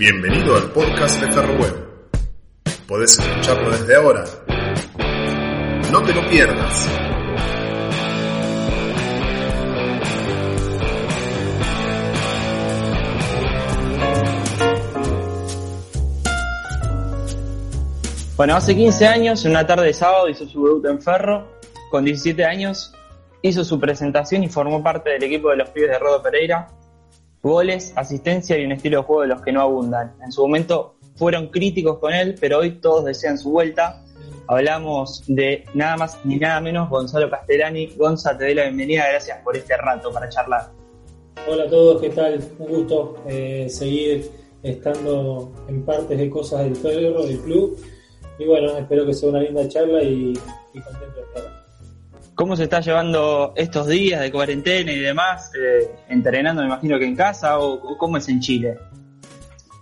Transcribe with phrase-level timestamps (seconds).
[0.00, 1.74] Bienvenido al podcast de Ferroweb.
[2.88, 4.24] Podés escucharlo desde ahora.
[5.92, 6.88] No te lo pierdas.
[18.38, 21.46] Bueno, hace 15 años, en una tarde de sábado, hizo su debut en Ferro.
[21.90, 22.94] Con 17 años,
[23.42, 26.79] hizo su presentación y formó parte del equipo de los pibes de Rodo Pereira.
[27.42, 30.14] Goles, asistencia y un estilo de juego de los que no abundan.
[30.22, 34.02] En su momento fueron críticos con él, pero hoy todos desean su vuelta.
[34.46, 37.86] Hablamos de nada más ni nada menos Gonzalo Castellani.
[37.96, 40.70] Gonza, te doy la bienvenida, gracias por este rato para charlar.
[41.48, 42.44] Hola a todos, ¿qué tal?
[42.58, 44.30] Un gusto eh, seguir
[44.62, 47.78] estando en partes de cosas del Ferro, del club
[48.40, 50.32] y bueno, espero que sea una linda charla y,
[50.72, 51.69] contento de estar.
[52.40, 55.52] ¿Cómo se está llevando estos días de cuarentena y demás?
[55.54, 58.78] Eh, ¿Entrenando, me imagino que en casa o, cómo es en Chile?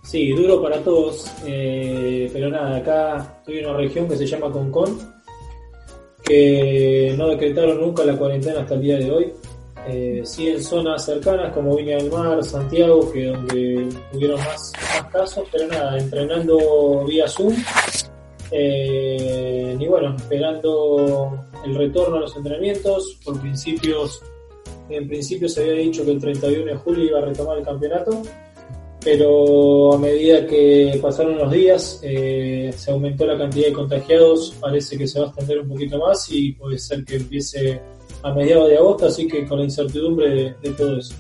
[0.03, 4.50] Sí, duro para todos, eh, pero nada, acá estoy en una región que se llama
[4.50, 4.98] Concón,
[6.25, 9.33] que no decretaron nunca la cuarentena hasta el día de hoy.
[9.87, 15.12] Eh, sí en zonas cercanas como Viña del Mar, Santiago, que donde tuvieron más, más
[15.12, 17.55] casos, pero nada, entrenando vía Zoom
[18.51, 23.19] eh, y bueno, esperando el retorno a los entrenamientos.
[23.25, 24.23] Por principios,
[24.89, 28.23] en principio se había dicho que el 31 de julio iba a retomar el campeonato,
[29.03, 34.97] pero a medida que pasaron los días eh, se aumentó la cantidad de contagiados, parece
[34.97, 37.81] que se va a extender un poquito más y puede ser que empiece
[38.23, 41.15] a mediados de agosto, así que con la incertidumbre de, todo eso.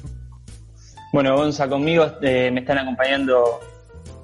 [1.12, 3.60] Bueno, Gonza, conmigo eh, me están acompañando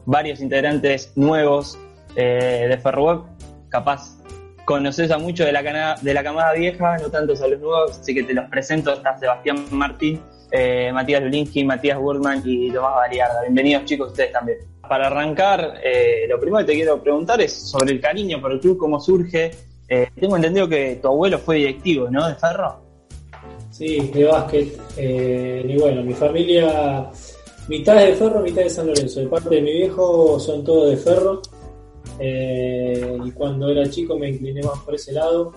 [0.06, 1.78] varios integrantes nuevos
[2.16, 3.22] eh, de Ferroweb,
[3.68, 4.16] capaz
[4.64, 8.14] conoces a muchos de la, de la camada vieja, no tantos a los nuevos, así
[8.14, 8.92] que te los presento.
[8.92, 13.42] Está Sebastián Martín, eh, Matías Lulinski, Matías Wurman y Tomás Variarda.
[13.42, 14.58] Bienvenidos chicos, ustedes también.
[14.88, 18.60] Para arrancar, eh, lo primero que te quiero preguntar es sobre el cariño por el
[18.60, 19.50] club, cómo surge.
[20.18, 22.28] tengo entendido que tu abuelo fue directivo, ¿no?
[22.28, 22.80] De Ferro.
[23.70, 24.78] Sí, de básquet.
[24.96, 27.10] y bueno, mi familia,
[27.68, 29.20] mitad de Ferro, mitad de San Lorenzo.
[29.20, 31.42] De parte de mi viejo son todos de Ferro.
[32.18, 35.52] Eh, y cuando era chico me incliné más por ese lado.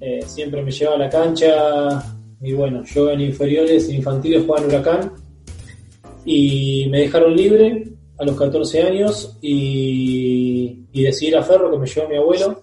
[0.00, 4.68] Eh, siempre me llevaba a la cancha y bueno, yo en inferiores, infantiles jugaba en
[4.68, 5.12] Huracán
[6.24, 7.84] y me dejaron libre
[8.18, 12.60] a los 14 años y, y decidí ir a Ferro que me llevó mi abuelo.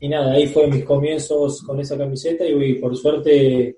[0.00, 3.76] Y nada, ahí fue mis comienzos con esa camiseta y por suerte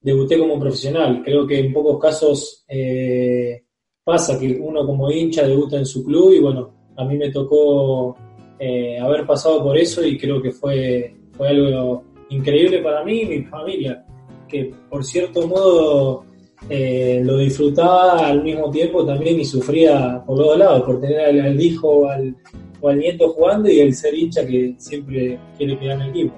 [0.00, 1.22] debuté como profesional.
[1.24, 3.64] Creo que en pocos casos eh,
[4.02, 8.16] pasa que uno como hincha debuta en su club y bueno, a mí me tocó
[8.58, 13.26] eh, haber pasado por eso y creo que fue, fue algo increíble para mí y
[13.26, 14.04] mi familia,
[14.46, 16.24] que por cierto modo
[16.68, 21.60] eh, lo disfrutaba al mismo tiempo también y sufría por los lados, por tener al,
[21.60, 22.36] hijo al,
[22.82, 26.34] o al nieto jugando y el ser hincha que siempre quiere quedar en el equipo.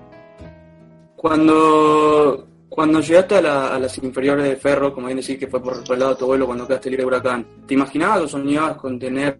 [1.17, 5.99] Cuando, cuando llegaste a, las inferiores de Ferro, como bien decís que fue por, el
[5.99, 9.39] lado de tu abuelo cuando quedaste libre de Huracán, ¿te imaginabas o soñabas con tener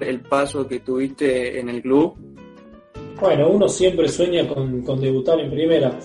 [0.00, 2.16] el paso que tuviste en el club?
[3.20, 5.98] Bueno, uno siempre sueña con, debutar en primera.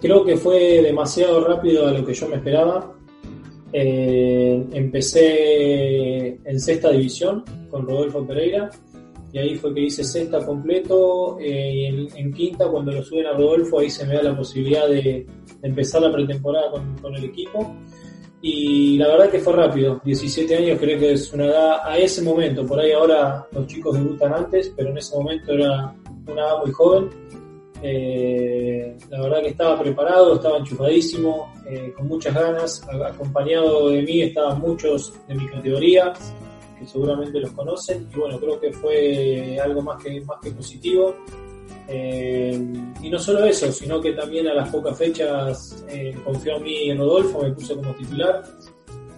[0.00, 2.94] Creo que fue demasiado rápido a lo que yo me esperaba.
[3.72, 8.70] Eh, empecé en sexta división con Rodolfo Pereira
[9.30, 13.32] y ahí fue que hice sexta completo eh, y en, quinta cuando lo suben a
[13.32, 15.26] Rodolfo ahí se me da la posibilidad de,
[15.62, 17.74] empezar la pretemporada con, con el equipo
[18.40, 22.22] y la verdad que fue rápido, 17 años creo que es una edad a ese
[22.22, 25.92] momento, por ahí ahora los chicos debutan antes, pero en ese momento era
[26.26, 27.10] una edad muy joven.
[27.80, 34.22] Eh, la verdad que estaba preparado, estaba enchufadísimo, eh, con muchas ganas, acompañado de mí
[34.22, 36.12] estaban muchos de mi categoría,
[36.78, 41.14] que seguramente los conocen, y bueno, creo que fue algo más que, más que positivo.
[41.88, 42.60] Eh,
[43.02, 46.90] y no solo eso, sino que también a las pocas fechas eh, confió en mí
[46.90, 48.44] en Rodolfo, me puse como titular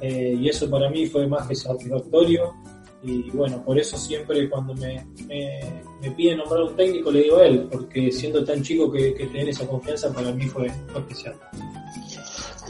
[0.01, 2.55] eh, y eso para mí fue más que satisfactorio.
[3.03, 7.47] Y bueno, por eso siempre cuando me, me, piden nombrar un técnico le digo a
[7.47, 11.35] él, porque siendo tan chico que, que tener esa confianza para mí fue, especial.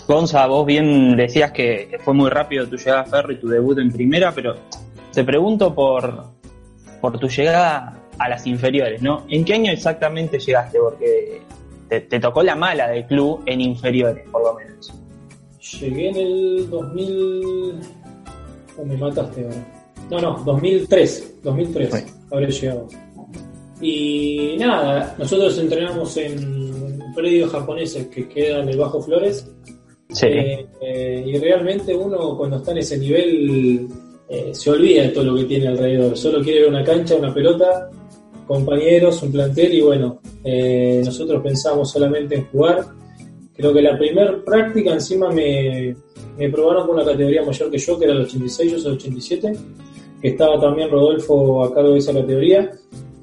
[0.06, 3.78] Gonza, vos bien decías que fue muy rápido tu llegada a Ferro y tu debut
[3.78, 4.54] en primera, pero
[5.12, 6.24] te pregunto por,
[7.00, 9.24] por tu llegada a las inferiores, ¿no?
[9.28, 10.78] ¿En qué año exactamente llegaste?
[10.78, 11.40] Porque
[11.88, 14.92] te, tocó la mala del club en inferiores, por lo menos.
[15.80, 17.80] Llegué en el 2000...
[18.76, 19.66] Oh, me mataste ahora.
[20.10, 21.40] No, no, 2003.
[21.42, 22.88] 2003 habré llegado.
[23.80, 29.50] Y nada, nosotros entrenamos en predios japoneses que quedan en el Bajo Flores.
[30.10, 30.26] Sí.
[30.26, 33.88] Eh, eh, y realmente uno cuando está en ese nivel
[34.28, 36.16] eh, se olvida de todo lo que tiene alrededor.
[36.18, 37.90] Solo quiere ver una cancha, una pelota,
[38.50, 42.84] compañeros, un plantel y bueno, eh, nosotros pensamos solamente en jugar.
[43.56, 45.94] Creo que la primera práctica encima me,
[46.36, 48.98] me probaron con una categoría mayor que yo, que era el 86, yo soy el
[48.98, 49.52] 87,
[50.20, 52.72] que estaba también Rodolfo a cargo de esa categoría.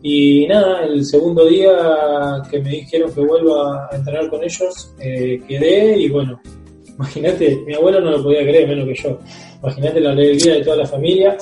[0.02, 5.42] Y nada, el segundo día que me dijeron que vuelva a entrenar con ellos, eh,
[5.46, 6.40] quedé y bueno,
[6.96, 9.20] imagínate, mi abuelo no lo podía creer menos que yo.
[9.62, 11.38] Imagínate la alegría de toda la familia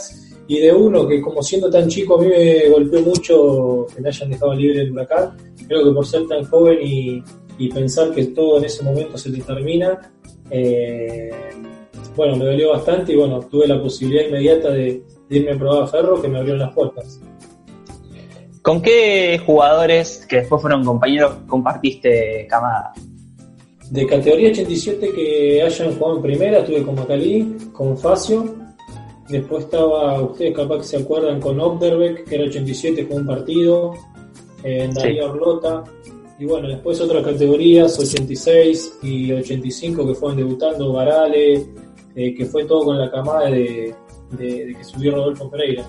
[0.48, 4.10] y de uno que como siendo tan chico a mí me golpeó mucho que me
[4.10, 5.36] hayan dejado libre del huracán.
[5.68, 7.24] Creo que por ser tan joven y,
[7.74, 10.12] pensar que todo en ese momento se te termina,
[10.52, 11.32] eh,
[12.16, 15.88] bueno, me dolió bastante y bueno, tuve la posibilidad inmediata de, irme a probar a
[15.88, 17.20] Ferro que me abrieron las puertas.
[18.62, 22.94] ¿Con qué jugadores que después fueron compañeros compartiste camada?
[23.90, 28.65] De categoría 87 que hayan jugado en primera, estuve con Macalí, con Facio.
[29.30, 33.94] Después estaba, ustedes capaz que se acuerdan, con Obderbeck, que era 87, con un partido.
[34.64, 35.84] En Darío Orlota.
[36.40, 41.66] Y bueno, después otras categorías, 86 y 85 que fueron debutando, Varale,
[42.16, 43.96] eh, que fue todo con la camada de,
[44.38, 45.86] que subió Rodolfo Pereira.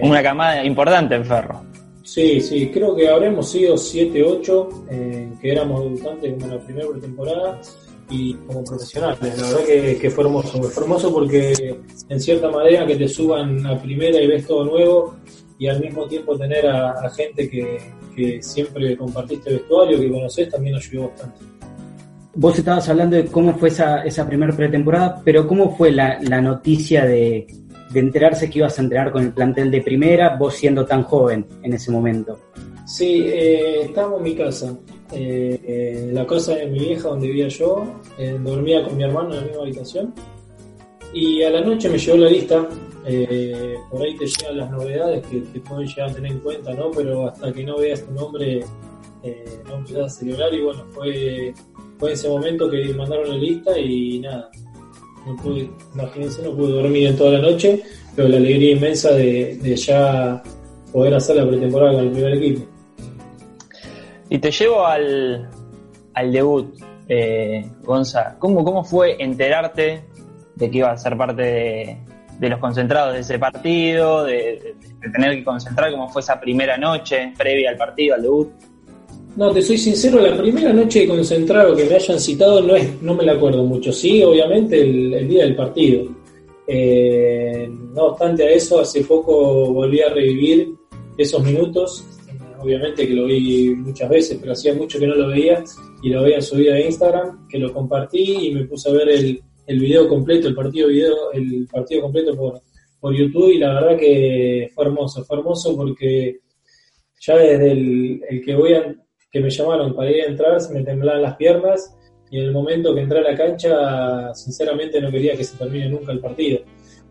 [0.00, 1.62] Una camada importante en Ferro.
[2.02, 7.60] Sí, sí, creo que habremos sido 7-8, eh, que éramos debutantes como la primera temporada
[8.10, 9.18] y como profesionales.
[9.20, 9.64] La verdad
[10.00, 11.76] que, fue hermoso, fue hermoso porque
[12.08, 15.16] en cierta manera que te suban a primera y ves todo nuevo
[15.58, 17.78] y al mismo tiempo tener a, gente que,
[18.14, 21.38] que, siempre compartiste vestuario, que conoces, también nos ayudó bastante.
[22.34, 26.42] Vos estabas hablando de cómo fue esa, esa primera pretemporada, pero ¿cómo fue la, la
[26.42, 27.46] noticia de,
[27.90, 31.46] de enterarse que ibas a entrenar con el plantel de primera, vos siendo tan joven
[31.62, 32.38] en ese momento?
[32.86, 34.76] Sí, eh, estábamos en mi casa,
[35.12, 37.84] eh, en la casa de mi vieja donde vivía yo,
[38.18, 40.14] eh, dormía con mi hermano en la misma habitación
[41.12, 42.68] y a la noche me llegó la lista,
[43.04, 46.74] eh, por ahí te llegan las novedades que te pueden llegar a tener en cuenta,
[46.74, 46.90] ¿no?
[46.92, 48.64] Pero hasta que no veas tu nombre
[49.66, 51.52] no empezás a celebrar y bueno, fue,
[51.98, 54.48] fue ese momento que mandaron la lista y nada,
[55.26, 57.82] no pude, imagínense, no pude dormir en toda la noche,
[58.14, 60.40] pero la alegría inmensa de, ya
[60.92, 62.75] poder hacer la pretemporada con el primer equipo.
[64.28, 65.48] Y te llevo al,
[66.14, 66.74] al debut,
[67.08, 68.36] eh, Gonza.
[68.38, 70.04] ¿Cómo, ¿Cómo fue enterarte
[70.54, 71.98] de que iba a ser parte
[72.38, 76.76] de, los concentrados de ese partido, de, de, tener que concentrar cómo fue esa primera
[76.76, 78.48] noche previa al partido, al debut?
[79.36, 83.02] No, te soy sincero, la primera noche de concentrado que me hayan citado no es,
[83.02, 83.92] no me la acuerdo mucho.
[83.92, 86.04] Sí, obviamente el, día del partido.
[86.66, 90.74] Eh, no obstante a eso, hace poco volví a revivir
[91.18, 92.06] esos minutos.
[92.66, 95.62] Obviamente que lo vi muchas veces, pero hacía mucho que no lo veía
[96.02, 99.40] y lo había subido a Instagram, que lo compartí y me puse a ver el,
[99.68, 102.60] el video completo, el partido video, el partido completo por,
[102.98, 106.40] por YouTube y la verdad que fue hermoso, fue hermoso porque
[107.20, 108.96] ya desde el, el que voy a
[109.30, 111.96] que me llamaron para ir a entrar, se me temblaban las piernas
[112.32, 115.88] y en el momento que entré a la cancha, sinceramente no quería que se termine
[115.88, 116.58] nunca el partido.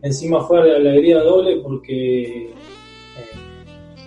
[0.02, 2.54] Encima fue la alegría doble porque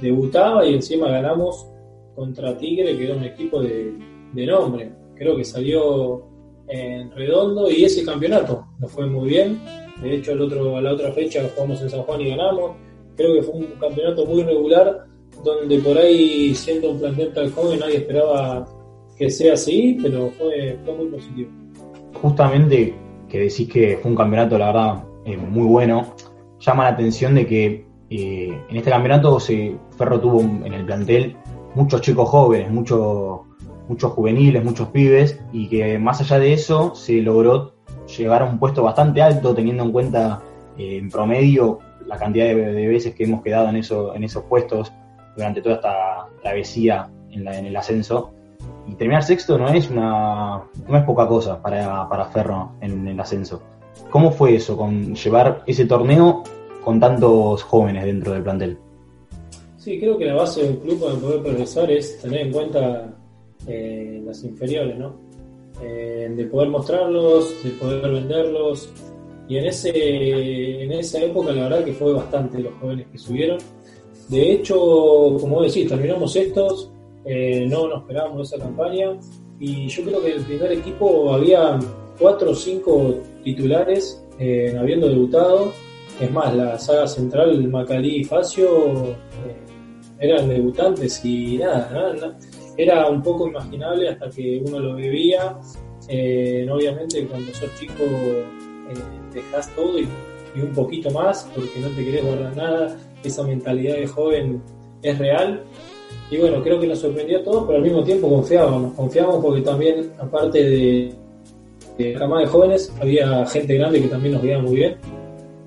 [0.00, 1.66] debutaba y encima ganamos
[2.14, 3.94] contra Tigre, que era un equipo de,
[4.34, 4.90] nombre.
[5.14, 6.22] Creo que salió
[6.68, 9.60] en redondo y ese campeonato nos fue muy bien.
[10.02, 12.72] De hecho, otro, a la otra fecha jugamos en San Juan y ganamos.
[13.16, 15.06] Creo que fue un campeonato muy regular
[15.44, 18.66] donde por ahí siendo un plantel tan joven nadie esperaba
[19.16, 21.50] que sea así, pero fue, muy positivo.
[22.20, 22.94] Justamente
[23.28, 26.14] que decís que fue un campeonato, la verdad, eh, muy bueno,
[26.60, 31.36] llama la atención de que eh, en este campeonato se, Ferro tuvo en el plantel
[31.74, 33.40] muchos chicos jóvenes, muchos,
[33.88, 37.74] muchos juveniles, muchos pibes, y que más allá de eso se logró
[38.16, 40.42] llegar a un puesto bastante alto, teniendo en cuenta
[40.76, 44.92] eh, en promedio la cantidad de, veces que hemos quedado en, eso, en esos puestos
[45.36, 48.32] durante toda esta travesía en, el ascenso.
[48.86, 53.20] Y terminar sexto no es una no es poca cosa para, para Ferro en, el
[53.20, 53.62] ascenso.
[54.10, 56.42] ¿Cómo fue eso, con llevar ese torneo
[56.88, 58.78] con tantos jóvenes dentro del plantel?
[59.76, 63.14] Sí, creo que la base de un club para poder progresar es tener en cuenta
[63.66, 65.14] eh, las inferiores, ¿no?
[65.82, 68.90] Eh, de poder mostrarlos, de poder venderlos.
[69.50, 73.58] Y en, ese, en esa época la verdad que fue bastante los jóvenes que subieron
[74.30, 74.76] de hecho,
[75.38, 76.90] como decís, terminamos estos,
[77.26, 79.18] eh, no nos esperábamos esa campaña
[79.60, 81.78] y yo creo que el primer equipo había
[82.18, 83.14] cuatro o cinco
[83.44, 84.24] titulares
[84.78, 85.72] habiendo debutado.
[86.20, 89.14] Es más, la saga central, Macalí y Facio, eh,
[90.18, 92.36] eran debutantes y nada,
[92.76, 95.56] era un poco imaginable hasta que uno lo vivía.
[96.08, 98.04] obviamente cuando sos chico
[99.32, 100.08] dejas todo y
[100.60, 104.62] un poquito más porque no te querés guardar nada, esa mentalidad de joven
[105.02, 105.62] es real.
[106.30, 109.62] Y bueno, creo que nos sorprendió a todos, pero al mismo tiempo confiábamos, confiábamos porque
[109.62, 111.14] también, aparte de,
[111.98, 114.96] la camada de jóvenes, había gente grande que también nos veía muy bien.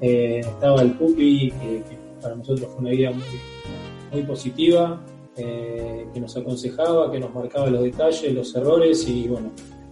[0.01, 1.83] Eh, estaba el Pupi, que,
[2.21, 3.23] para nosotros fue una guía muy,
[4.11, 5.01] muy positiva,
[5.37, 9.51] eh, que nos aconsejaba, que nos marcaba los detalles, los errores y bueno,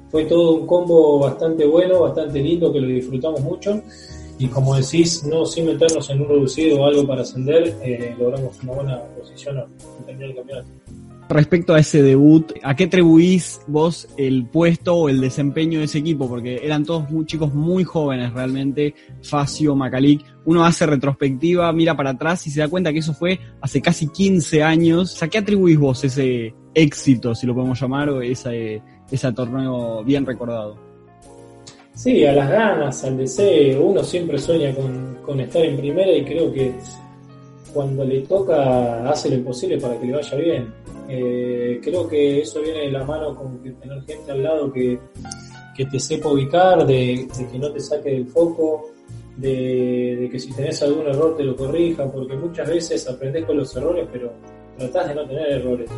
[0.09, 3.81] fue todo un combo bastante bueno, bastante lindo, que lo disfrutamos mucho
[4.39, 8.61] y como decís, no sin meternos en un reducido o algo para ascender, eh, logramos
[8.63, 9.67] una buena posición al
[10.05, 10.69] terminar el campeonato.
[11.29, 15.99] Respecto a ese debut, ¿a qué atribuís vos el puesto o el desempeño de ese
[15.99, 16.27] equipo?
[16.27, 20.25] Porque eran todos muy chicos muy jóvenes realmente, Facio, Macalic.
[20.45, 24.07] Uno hace retrospectiva, mira para atrás y se da cuenta que eso fue hace casi
[24.07, 25.21] 15 años.
[25.21, 28.81] ¿A qué atribuís vos ese éxito, si lo podemos llamar, o ese,
[29.11, 30.77] ese torneo bien recordado?
[31.93, 33.83] Sí, a las ganas, al deseo.
[33.83, 36.73] Uno siempre sueña con, con estar en primera y creo que
[37.71, 40.73] cuando le toca hace lo imposible para que le vaya bien.
[41.11, 44.99] Eh, creo que eso viene de la mano con que tener gente al lado que,
[45.75, 48.91] que te sepa ubicar, de, que no te saque del foco,
[49.35, 53.75] de, que si tenés algún error te lo corrija, porque muchas veces aprendés con los
[53.75, 54.31] errores, pero
[54.77, 55.89] tratás de no tener errores.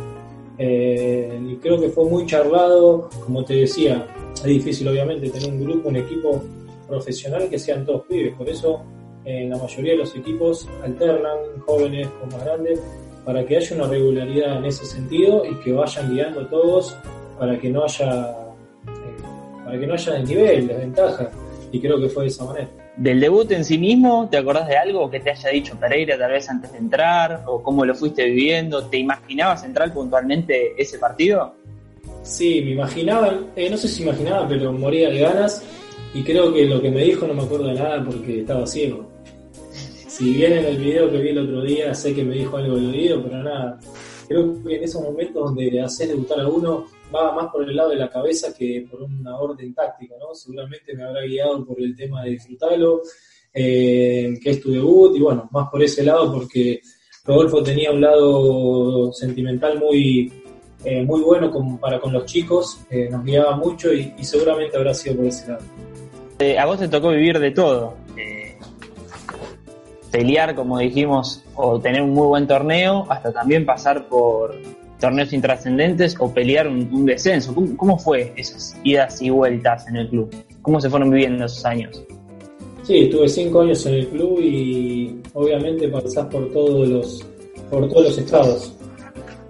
[0.56, 5.62] Eh, y creo que fue muy charlado, como te decía, es difícil obviamente tener un
[5.62, 6.42] grupo, un equipo
[6.88, 8.82] profesional que sean todos pibes, por eso
[9.26, 12.80] en la mayoría de los equipos alternan jóvenes con más grandes
[13.24, 16.96] para que haya una regularidad en ese sentido y que vayan guiando todos
[17.38, 18.30] para que no haya
[18.86, 21.30] eh, para que no haya desnivel, desventaja
[21.70, 22.68] y creo que fue de esa manera.
[22.96, 26.30] Del debut en sí mismo, ¿te acordás de algo que te haya dicho Pereira tal
[26.30, 28.84] vez antes de entrar o cómo lo fuiste viviendo?
[28.84, 31.54] ¿Te imaginabas entrar puntualmente ese partido?
[32.22, 35.64] Sí, me imaginaba, eh, no sé si imaginaba, pero moría de ganas
[36.12, 39.11] y creo que lo que me dijo no me acuerdo de nada porque estaba ciego.
[40.22, 42.76] Si bien en el video que vi el otro día sé que me dijo algo
[42.76, 43.80] del oído, pero nada.
[44.28, 47.90] Creo que en esos momentos donde hacer debutar a uno va más por el lado
[47.90, 50.32] de la cabeza que por una orden táctica, ¿no?
[50.32, 53.02] Seguramente me habrá guiado por el tema de disfrutarlo,
[53.52, 56.80] eh, que es tu debut, y bueno, más por ese lado porque
[57.24, 60.32] Rodolfo tenía un lado sentimental muy,
[60.84, 64.76] eh, muy bueno con, para con los chicos, eh, nos guiaba mucho y, y, seguramente
[64.76, 65.64] habrá sido por ese lado.
[66.38, 67.94] Eh, a vos te tocó vivir de todo
[70.12, 74.54] pelear, como dijimos, o tener un muy buen torneo, hasta también pasar por
[75.00, 77.52] torneos intrascendentes o pelear un, descenso.
[77.52, 80.32] ¿Cómo, ¿Cómo, fue esas idas y vueltas en el club?
[80.60, 82.04] ¿Cómo se fueron viviendo esos años?
[82.84, 87.26] Sí, estuve cinco años en el club y obviamente pasás por todos los,
[87.70, 88.76] por todos los estados.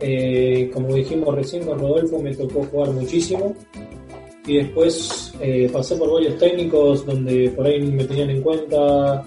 [0.00, 3.54] Eh, como dijimos recién con Rodolfo, me tocó jugar muchísimo
[4.47, 9.25] y después eh, pasé por varios técnicos donde por ahí me tenían en cuenta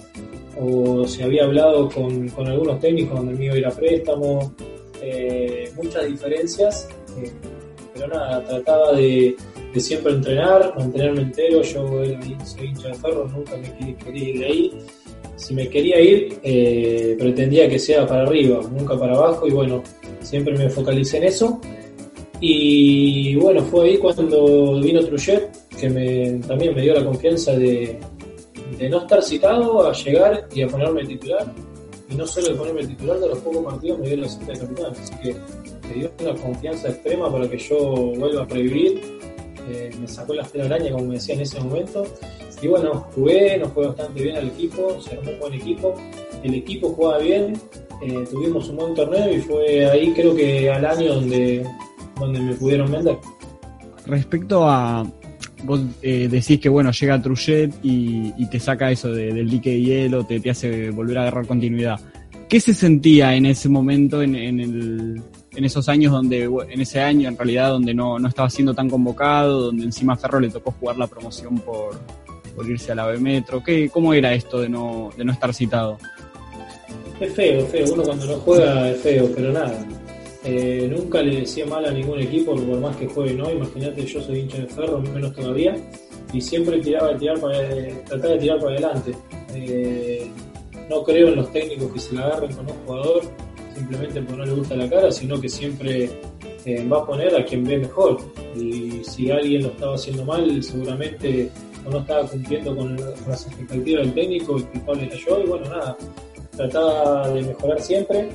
[0.59, 4.53] o se había hablado con, con algunos técnicos donde me iba a ir a préstamo,
[5.01, 6.88] eh, muchas diferencias,
[7.21, 7.31] eh,
[7.93, 9.35] pero nada, trataba de,
[9.74, 14.39] de, siempre entrenar, mantenerme entero, yo era, soy hincha de ferro, nunca me quería ir
[14.39, 14.71] de ahí,
[15.35, 19.83] si me quería ir eh, pretendía que sea para arriba, nunca para abajo y bueno,
[20.21, 21.59] siempre me focalicé en eso.
[22.41, 27.97] Y bueno, fue ahí cuando vino Trujet, que también me dio la confianza de,
[28.77, 31.46] de no estar citado a llegar y a ponerme titular.
[32.10, 34.60] Y no solo de ponerme titular, de los pocos partidos me dio la cinta de
[34.60, 34.91] capitán.
[34.91, 35.36] Así que
[35.88, 37.77] me dio una confianza extrema para que yo
[38.17, 39.01] vuelva a revivir.
[39.67, 42.05] Eh, me sacó la araña, como me decía en ese momento.
[42.62, 45.94] Y bueno, jugué, nos fue bastante bien al equipo, se armó un buen equipo.
[46.44, 47.53] El equipo jugaba bien,
[48.01, 51.65] eh, tuvimos un buen torneo y fue ahí creo que al año donde,
[52.20, 53.17] donde me pudieron vender.
[54.05, 55.05] Respecto a,
[55.65, 59.72] vos eh, decís que bueno, llega Trujet y, y te saca eso de, del dique
[59.72, 62.00] de hielo, te, hace volver a agarrar continuidad.
[62.48, 65.24] ¿Qué se sentía en ese momento, en, en,
[65.55, 69.62] esos años donde, en ese año en realidad, donde no, no estaba siendo tan convocado,
[69.62, 72.00] donde encima Ferro le tocó jugar la promoción por,
[72.67, 73.63] irse a la B Metro?
[73.63, 75.98] ¿Qué, ¿Cómo era esto de no, de no estar citado?
[77.19, 77.93] Es feo, feo.
[77.93, 79.86] Uno cuando no juega es feo, pero nada.
[80.47, 83.51] Eh, nunca le decía mal a ningún equipo, por más que juegue, ¿no?
[83.51, 85.75] Imagínate, yo soy hincha de ferro, menos todavía,
[86.31, 87.57] y siempre tiraba de tirar para,
[88.05, 89.11] trataba de tirar para adelante.
[89.55, 90.27] Eh,
[90.87, 93.21] no creo en los técnicos que se la agarren con un jugador
[93.73, 96.09] simplemente porque no le gusta la cara, sino que siempre
[96.65, 98.19] eh, va a poner a quien ve mejor.
[98.55, 101.49] Y si alguien lo estaba haciendo mal, seguramente
[101.85, 105.47] o no estaba cumpliendo con, con las expectativas del técnico, el culpable era yo, y
[105.47, 105.97] bueno, nada,
[106.55, 108.29] trataba de mejorar siempre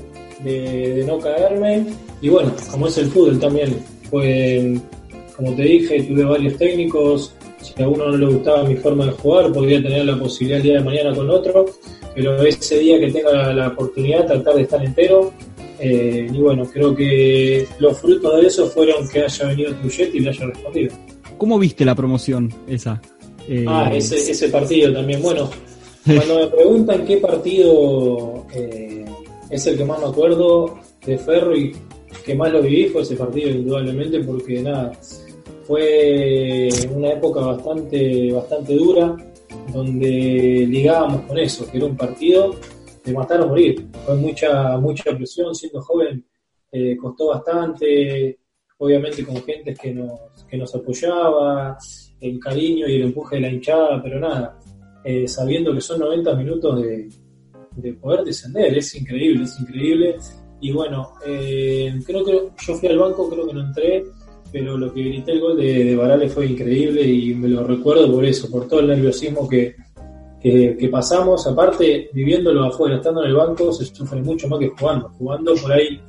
[0.45, 1.87] de, de, no caerme.
[2.21, 3.77] Y bueno, como es el fútbol también,
[4.11, 4.79] fue,
[5.37, 9.13] como te dije, tuve varios técnicos, Si a uno no le gustaba mi forma de
[9.13, 11.67] jugar, podría tener la posibilidad el día de mañana con otro,
[12.15, 15.33] pero ese día que tenga la, oportunidad, tratar de estar entero.
[15.79, 20.21] Eh, y bueno, creo que los frutos de eso fueron que haya venido Trujete y
[20.21, 20.95] le haya respondido.
[21.39, 23.01] ¿Cómo viste la promoción esa?
[23.49, 25.23] Eh, ah, ese, ese partido también.
[25.23, 25.49] Bueno,
[26.05, 29.00] cuando me preguntan qué partido eh,
[29.51, 31.75] es el que más me acuerdo de Ferro y
[32.25, 34.93] que más lo viví fue ese partido, indudablemente, porque nada,
[35.65, 39.17] fue una época bastante, bastante dura,
[39.73, 42.55] donde ligábamos con eso, que era un partido
[43.05, 43.87] de matar o morir.
[44.05, 46.25] Fue mucha, mucha presión, siendo joven
[46.73, 48.39] eh, costó bastante,
[48.79, 51.77] obviamente con gente que nos, que nos apoyaba,
[52.21, 54.59] el cariño y el empuje de la hinchada, pero nada,
[55.05, 57.09] eh, sabiendo que son 90 minutos de,
[57.81, 60.17] de poder descender, es increíble, es increíble.
[60.61, 64.05] Y bueno, eh, creo que yo fui al banco, creo que no entré,
[64.53, 68.13] pero lo que grité el gol de, de Barales fue increíble y me lo recuerdo
[68.13, 69.75] por eso, por todo el nerviosismo que,
[70.41, 71.47] que, pasamos.
[71.47, 75.11] Aparte, viviéndolo afuera, estando en el banco, se sufre mucho más que jugando.
[75.11, 76.01] Jugando por ahí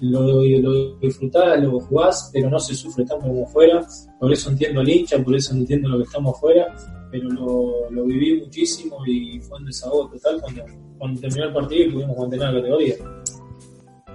[0.00, 3.86] lo, lo disfrutás, lo jugás, pero no se sufre tanto como fuera.
[4.18, 6.74] Por eso entiendo al hincha, por eso entiendo lo que estamos afuera,
[7.14, 10.64] pero lo, lo viví muchísimo y fue un desahogo total cuando,
[10.98, 12.94] cuando terminó el partido y pudimos mantener la categoría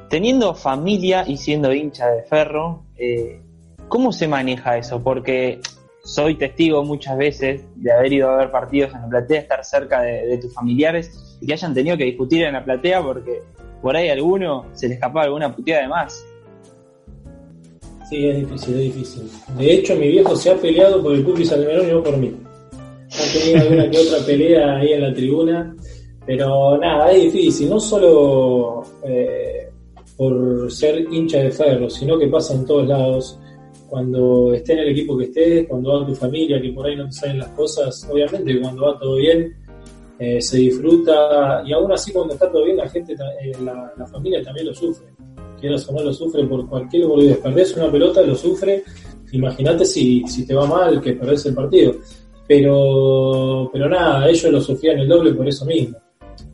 [0.09, 3.41] teniendo familia y siendo hincha de ferro, eh,
[3.87, 5.01] ¿cómo se maneja eso?
[5.01, 5.61] Porque
[6.03, 10.01] soy testigo muchas veces de haber ido a ver partidos en la platea, estar cerca
[10.01, 13.43] de, tus familiares y que hayan tenido que discutir en la platea porque
[13.81, 16.25] por ahí a alguno se le escapaba alguna puteada de más.
[18.09, 19.29] Sí, es difícil, es difícil.
[19.55, 22.35] De hecho, mi viejo se ha peleado por el Cupri Salmerón y no por mí.
[23.33, 25.75] Tenido alguna que otra pelea ahí en la tribuna,
[26.25, 27.69] pero nada, es difícil.
[27.69, 29.69] No solo eh,
[30.17, 33.39] por ser hincha de ferro, sino que pasa en todos lados.
[33.87, 37.05] Cuando esté en el equipo que estés, cuando va tu familia, que por ahí no
[37.05, 39.55] te salen las cosas, obviamente cuando va todo bien,
[40.19, 44.43] eh, se disfruta y aún así cuando está todo bien la gente, eh, la, familia
[44.43, 45.07] también lo sufre.
[45.59, 47.37] Quieras o no lo sufre por cualquier boludez.
[47.37, 48.83] Perdés una pelota, lo sufre.
[49.31, 51.95] Imagínate si, si te va mal que perdés el partido.
[52.49, 55.99] Pero, pero nada, ellos lo sufrían el doble por eso mismo.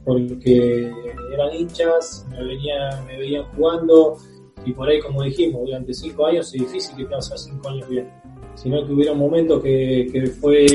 [0.04, 0.92] Porque
[1.34, 4.18] eran hinchas, me, venía, me veían jugando
[4.66, 8.12] y por ahí, como dijimos, durante cinco años es difícil que pasar cinco años bien,
[8.56, 10.66] sino que hubiera un momento que, que fue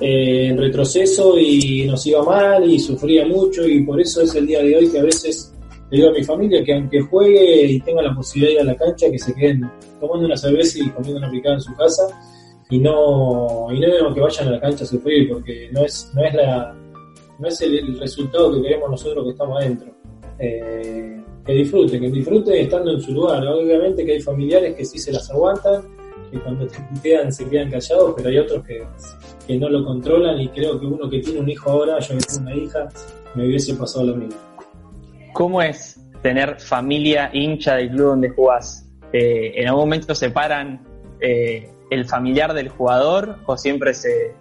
[0.00, 4.48] eh, en retroceso y nos iba mal y sufría mucho y por eso es el
[4.48, 5.54] día de hoy que a veces
[5.88, 8.72] le digo a mi familia que aunque juegue y tenga la posibilidad de ir a
[8.72, 12.02] la cancha, que se queden tomando una cerveza y comiendo una picada en su casa
[12.72, 16.24] y no, y no que vayan a la cancha a sufrir porque no es, no
[16.24, 16.74] es la
[17.38, 19.92] no es el, resultado que queremos nosotros que estamos adentro.
[20.38, 23.46] Eh, que disfruten, que disfruten estando en su lugar.
[23.46, 25.82] Obviamente que hay familiares que sí se las aguantan,
[26.30, 28.82] que cuando te putean se quedan callados, pero hay otros que,
[29.46, 32.24] que no lo controlan y creo que uno que tiene un hijo ahora, yo que
[32.24, 32.88] tengo una hija,
[33.34, 34.40] me hubiese pasado lo mismo.
[35.34, 38.88] ¿Cómo es tener familia hincha del club donde jugás?
[39.12, 40.82] Eh, ¿En algún momento separan
[41.20, 44.34] eh, el familiar del jugador o siempre se,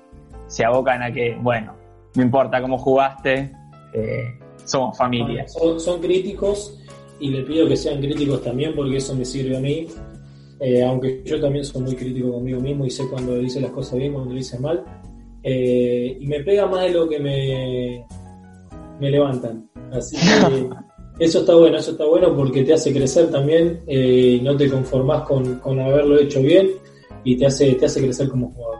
[0.47, 1.75] se abocan a que, bueno,
[2.15, 3.51] no importa cómo jugaste,
[3.93, 5.45] eh, somos familia.
[5.47, 6.79] son, críticos
[7.19, 9.87] y le pido que sean críticos también porque eso me sirve a mí.
[10.61, 13.97] Eh, aunque yo también soy muy crítico conmigo mismo y sé cuando dice las cosas
[13.97, 14.83] bien, cuando dice mal.
[15.43, 18.05] Eh, y me pega más de lo que me,
[18.99, 19.69] me levantan.
[19.91, 20.69] Así que
[21.19, 25.23] eso está bueno, eso está bueno porque te hace crecer también, y no te conformás
[25.23, 26.69] con, con haberlo hecho bien
[27.23, 28.79] y te hace, te hace crecer como jugador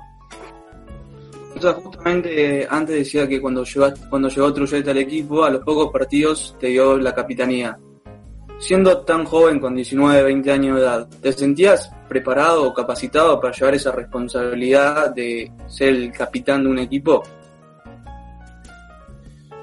[1.69, 6.56] justamente antes decía que cuando llegó, cuando llegó Trujete al equipo, a los pocos partidos
[6.60, 7.77] te dio la capitanía.
[8.60, 13.54] Siendo tan joven, con 19, 20 años de edad, ¿te sentías preparado o capacitado para
[13.54, 17.23] llevar esa responsabilidad de ser el capitán de un equipo?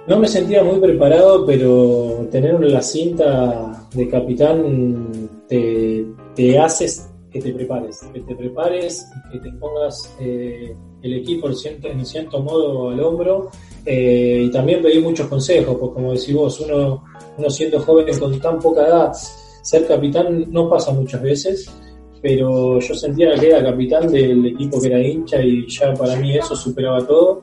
[0.08, 7.40] No me sentía muy preparado, pero tener la cinta de capitán te, te haces que
[7.40, 13.00] te prepares, que te prepares, que te pongas eh, el equipo en cierto modo al
[13.00, 13.50] hombro
[13.84, 17.04] eh, y también pedí muchos consejos, pues como decís vos, uno,
[17.36, 19.12] uno siendo joven con tan poca edad,
[19.62, 21.70] ser capitán no pasa muchas veces,
[22.22, 26.36] pero yo sentía que era capitán del equipo que era hincha y ya para mí
[26.36, 27.42] eso superaba todo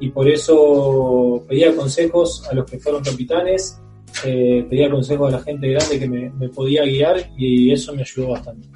[0.00, 3.80] y por eso pedía consejos a los que fueron capitanes,
[4.24, 8.02] eh, pedía consejos a la gente grande que me, me podía guiar y eso me
[8.02, 8.68] ayudó bastante.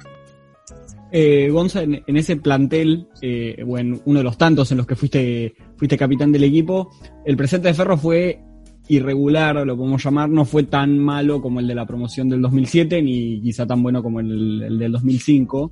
[1.15, 4.95] Eh, Gonza, en, ese plantel, eh, o en uno de los tantos en los que
[4.95, 6.89] fuiste, fuiste capitán del equipo,
[7.23, 8.41] el presente de Ferro fue
[8.87, 13.01] irregular, lo podemos llamar, no fue tan malo como el de la promoción del 2007,
[13.03, 15.71] ni quizá tan bueno como el, del 2005.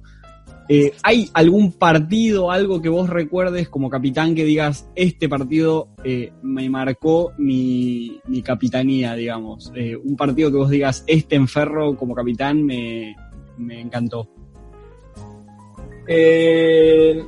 [0.70, 6.32] Eh, ¿Hay algún partido, algo que vos recuerdes como capitán que digas, este partido eh,
[6.44, 9.72] me marcó mi, mi capitanía, digamos?
[9.76, 13.16] Eh, un partido que vos digas, este enferro como capitán me,
[13.58, 14.30] me encantó.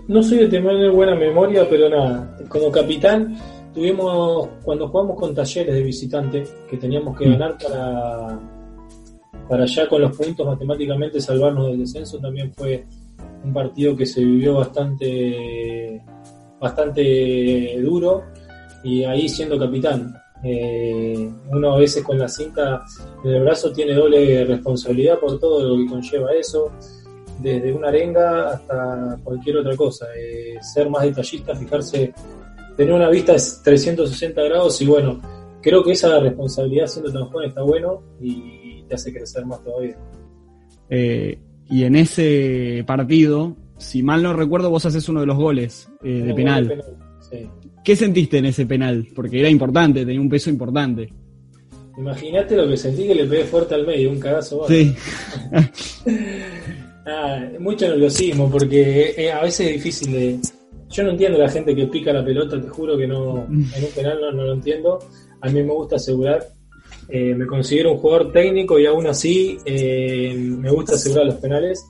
[0.08, 3.36] No soy de tener buena memoria, pero nada, como capitán
[3.74, 7.32] tuvimos, cuando jugamos con talleres de visitante, que teníamos que mm.
[7.32, 8.40] ganar para,
[9.50, 12.86] para ya con los puntos matemáticamente salvarnos del descenso, también fue
[13.44, 16.02] un partido que se vivió bastante,
[16.60, 18.24] bastante duro
[18.84, 20.16] y ahí siendo capitán.
[20.46, 22.84] Eh, uno a veces con la cinta
[23.24, 26.72] en el brazo tiene doble responsabilidad por todo lo que conlleva eso,
[27.40, 30.08] desde una arenga hasta cualquier otra cosa.
[30.18, 32.14] Eh, ser más detallista, fijarse,
[32.76, 35.22] tener una vista de 360 grados y bueno,
[35.62, 39.98] creo que esa responsabilidad siendo tan joven está bueno y te hace crecer más todavía.
[40.90, 45.90] Eh, y en ese partido, si mal no recuerdo, vos haces uno de los goles
[46.04, 46.84] eh, de penal.
[47.84, 49.08] ¿Qué sentiste en ese penal?
[49.14, 51.12] Porque era importante, tenía un peso importante.
[51.98, 54.66] Imagínate lo que sentí que le pegué fuerte al medio, un cagazo.
[54.68, 54.96] Sí.
[57.06, 60.40] ah, mucho nerviosismo, porque a veces es difícil de.
[60.90, 63.84] Yo no entiendo a la gente que pica la pelota, te juro que no, en
[63.84, 65.00] un penal no, no lo entiendo.
[65.42, 66.48] A mí me gusta asegurar
[67.10, 71.90] eh, me considero un jugador técnico y aún así eh, me gusta asegurar los penales.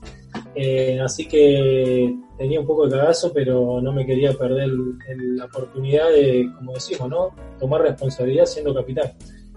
[0.55, 4.69] Eh, así que tenía un poco de cagazo, pero no me quería perder
[5.17, 7.29] la oportunidad de, como decimos, ¿no?
[7.59, 9.11] tomar responsabilidad siendo capitán.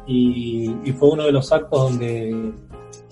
[0.07, 2.53] Y, fue uno de los actos donde,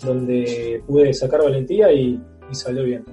[0.05, 2.21] donde pude sacar valentía y,
[2.53, 3.05] salió bien.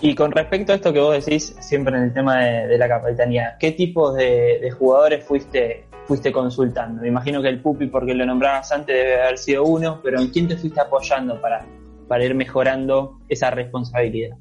[0.00, 3.56] Y con respecto a esto que vos decís, siempre en el tema de, la capitanía,
[3.60, 7.02] ¿qué tipo de jugadores fuiste fuiste consultando?
[7.02, 10.28] Me imagino que el Pupi, porque lo nombrabas antes, debe haber sido uno, pero ¿en
[10.28, 11.64] quién te fuiste apoyando para,
[12.08, 14.36] para ir mejorando esa responsabilidad?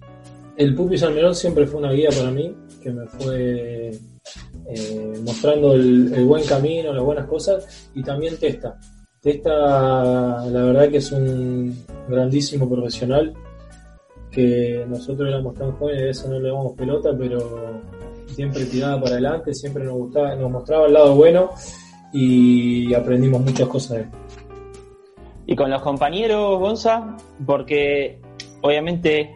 [0.57, 3.91] El Pupi Salmerón siempre fue una guía para mí, que me fue
[4.67, 8.77] eh, mostrando el, buen camino, las buenas cosas, y también Testa.
[9.21, 13.33] Testa, la verdad que es un grandísimo profesional,
[14.31, 17.81] que nosotros éramos tan jóvenes, a veces no le damos pelota, pero
[18.25, 21.51] siempre tiraba para adelante, siempre nos gustaba, nos mostraba el lado bueno
[22.11, 24.09] y aprendimos muchas cosas de él.
[25.45, 28.19] Y con los compañeros, Gonza, porque
[28.61, 29.35] obviamente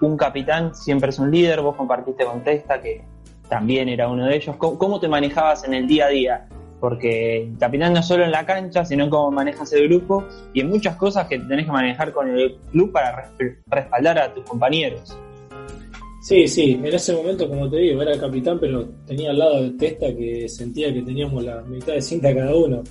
[0.00, 3.02] un capitán siempre es un líder, vos compartiste con Testa, que
[3.48, 4.54] también era uno de ellos.
[4.56, 6.48] ¿Cómo, te manejabas en el día a día?
[6.84, 10.96] Porque capitán no solo en la cancha, sino cómo manejas el grupo y en muchas
[10.96, 13.32] cosas que tenés que manejar con el club para
[13.68, 15.16] respaldar a tus compañeros.
[16.20, 19.62] Sí, sí, en ese momento, como te digo, era el capitán, pero tenía al lado
[19.62, 22.82] de Testa que sentía que teníamos la mitad de cinta cada uno.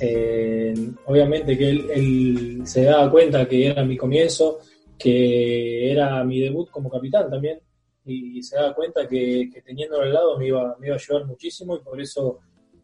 [0.00, 0.72] Eh,
[1.06, 4.60] obviamente que él, se daba cuenta que era mi comienzo,
[4.96, 7.58] que era mi debut como capitán también,
[8.04, 11.26] y se daba cuenta que, que teniéndolo al lado me iba, me iba a ayudar
[11.26, 12.38] muchísimo y por eso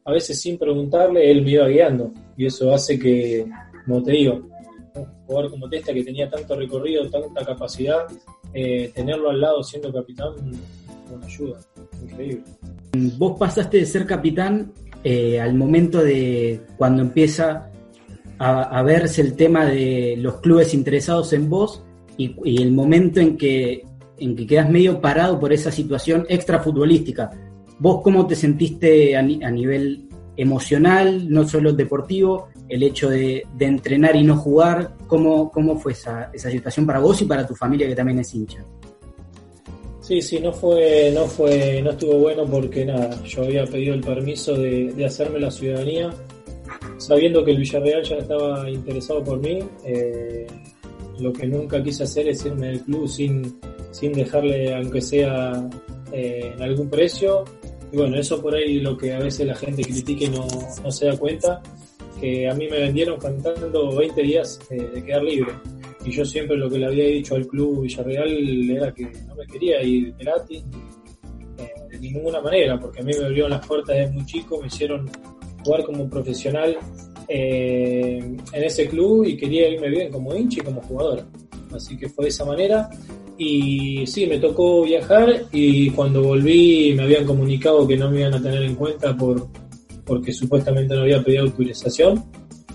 [0.05, 3.47] a veces sin preguntarle él me iba guiando y eso hace que,
[3.85, 4.49] como te digo,
[4.95, 8.07] un jugador como Testa que tenía tanto recorrido, tanta capacidad,
[8.53, 10.33] eh, tenerlo al lado siendo capitán,
[11.15, 11.61] una ayuda,
[12.03, 12.45] increíble.
[13.19, 14.73] Vos pasaste de ser capitán
[15.05, 17.71] eh, al momento de cuando empieza
[18.39, 21.85] a, verse el tema de los clubes interesados en vos
[22.17, 23.85] y, el momento en que,
[24.19, 27.31] en que quedas medio parado por esa situación extra futbolística.
[27.81, 34.23] ¿Vos cómo te sentiste a, nivel emocional, no solo deportivo, el hecho de, entrenar y
[34.23, 37.95] no jugar, ¿cómo, cómo fue esa, esa, situación para vos y para tu familia que
[37.95, 38.63] también es hincha?
[40.03, 44.03] Sí, sí, no fue, no fue, no estuvo bueno porque nada, yo había pedido el
[44.03, 46.11] permiso de, hacerme la ciudadanía,
[46.99, 49.59] sabiendo que el Villarreal ya estaba interesado por mí.
[49.87, 50.47] Eh,
[51.19, 53.59] lo que nunca quise hacer es irme del club sin,
[53.91, 55.67] sin dejarle, aunque sea
[56.13, 57.45] eh, en algún precio,
[57.93, 60.47] y bueno, eso por ahí lo que a veces la gente critica y no,
[60.83, 61.63] no se da cuenta,
[62.21, 65.53] que a mí me vendieron cantando 20 días de quedar libre.
[66.05, 69.47] Y yo siempre lo que le había dicho al club Villarreal era que no me
[69.47, 70.65] quería ir gratis
[71.59, 74.69] eh, de ninguna manera, porque a mí me abrieron las puertas desde muy chico, me
[74.69, 75.11] hicieron
[75.65, 76.77] jugar como profesional
[77.29, 78.19] eh,
[78.53, 81.25] en ese club y quería irme bien como hincha y como jugador.
[81.75, 82.89] Así que fue de esa manera.
[83.43, 88.35] Y sí, me tocó viajar y cuando volví me habían comunicado que no me iban
[88.35, 89.49] a tener en cuenta por
[90.05, 92.23] porque supuestamente no había pedido autorización,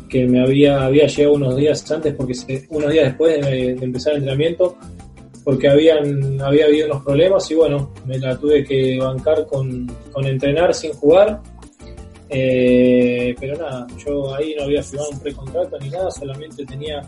[0.09, 2.33] que me había, había llegado unos días antes, porque
[2.69, 4.75] unos días después de, empezar el entrenamiento,
[5.43, 10.25] porque habían, había habido unos problemas y bueno, me la tuve que bancar con, con
[10.25, 11.41] entrenar sin jugar.
[12.29, 17.01] Eh, pero nada, yo ahí no había firmado un precontrato ni nada, solamente tenía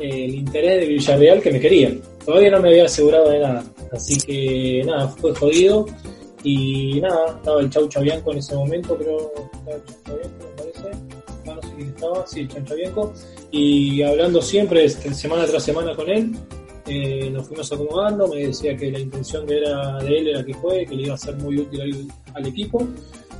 [0.00, 1.96] el interés de Villarreal que me quería.
[2.24, 3.64] Todavía no me había asegurado de nada.
[3.92, 5.86] Así que nada, fue jodido.
[6.42, 9.32] Y nada, estaba el Chau Chabianco en ese momento, creo.
[9.52, 10.98] Estaba el Chau Chabianco, me parece.
[11.44, 13.14] No, no sé quién estaba, sí, el Chau Chabianco.
[13.50, 16.32] Y hablando siempre, este, semana tras semana con él,
[16.86, 18.28] eh, nos fuimos acomodando.
[18.28, 21.14] Me decía que la intención de, era, de él era que fue, que le iba
[21.14, 22.86] a ser muy útil al, al equipo.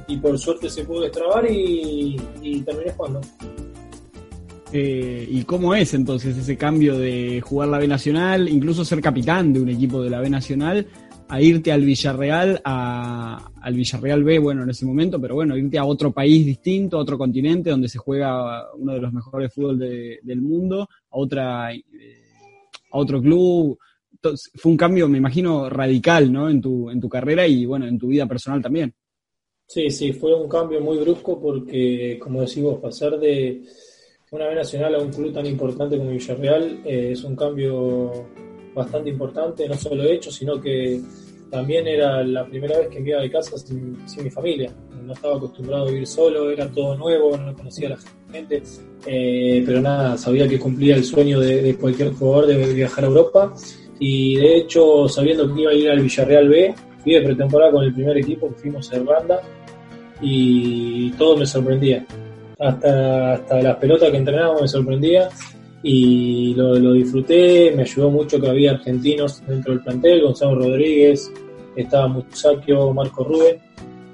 [0.08, 3.20] Y por suerte se pudo destrabar y, y terminé jugando.
[4.72, 9.52] Eh, ¿Y cómo es entonces ese cambio de jugar la B Nacional, incluso ser capitán
[9.52, 10.86] de un equipo de la B Nacional,
[11.28, 15.78] a irte al Villarreal, a, al Villarreal B, bueno, en ese momento, pero bueno, irte
[15.78, 19.78] a otro país distinto, a otro continente donde se juega uno de los mejores fútbol
[19.78, 21.82] de, del mundo, a otra eh,
[22.90, 23.78] a otro club.
[24.54, 26.48] Fue un cambio, me imagino, radical, ¿no?
[26.48, 28.92] En tu, en tu carrera y bueno, en tu vida personal también.
[29.68, 33.64] Sí, sí, fue un cambio muy brusco porque, como decimos, pasar de
[34.30, 38.26] una B Nacional a un club tan importante como Villarreal eh, es un cambio
[38.74, 41.00] bastante importante, no solo hecho, sino que
[41.50, 44.72] también era la primera vez que me iba de casa sin, mi familia.
[45.02, 47.98] No estaba acostumbrado a vivir solo, era todo nuevo, no conocía a la
[48.32, 48.62] gente,
[49.06, 53.06] eh, pero nada, sabía que cumplía el sueño de, de, cualquier jugador de viajar a
[53.06, 53.54] Europa.
[54.00, 57.84] Y de hecho, sabiendo que iba a ir al Villarreal B, fui de pretemporada con
[57.84, 59.40] el primer equipo, fuimos a Irlanda
[60.20, 62.04] y todo me sorprendía.
[62.58, 65.28] Hasta, hasta las pelotas que entrenábamos me sorprendía
[65.82, 71.30] y lo, lo, disfruté, me ayudó mucho que había argentinos dentro del plantel, Gonzalo Rodríguez,
[71.76, 73.58] estaba Musacchio, Marco Rubén,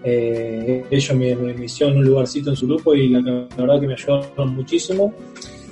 [0.05, 3.87] eh, ellos me, me, hicieron un lugarcito en su grupo y la, la verdad que
[3.87, 5.15] me ayudaron muchísimo.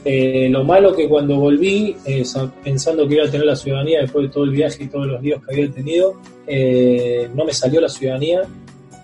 [0.05, 2.23] Eh, lo malo que cuando volví, eh,
[2.65, 5.21] pensando que iba a tener la ciudadanía después de todo el viaje y todos los
[5.21, 6.15] días que había tenido,
[6.47, 8.43] eh, no me salió la ciudadanía,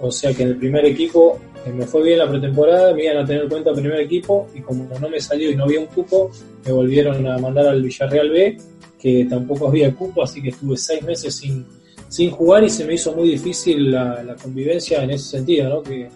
[0.00, 1.38] o sea que en el primer equipo
[1.72, 4.88] me fue bien la pretemporada, me iban a tener en cuenta primer equipo y como
[4.98, 6.30] no me salió y no había un cupo,
[6.64, 8.58] me volvieron a mandar al Villarreal B,
[8.98, 11.66] que tampoco había cupo, así que estuve seis meses sin,
[12.08, 15.82] sin jugar y se me hizo muy difícil la, convivencia en ese sentido, ¿no?
[15.82, 16.08] Que,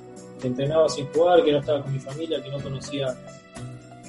[0.42, 3.14] entrenaba sin jugar, que no estaba con mi familia, que no conocía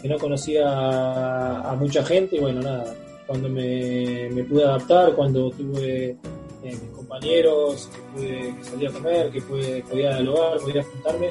[0.01, 2.95] que no conocía a, mucha gente y bueno, nada,
[3.27, 6.15] cuando me pude adaptar, cuando tuve
[6.63, 11.29] eh, mis compañeros, que, pude, que a comer, que pude, podía dialogar, podía juntarme,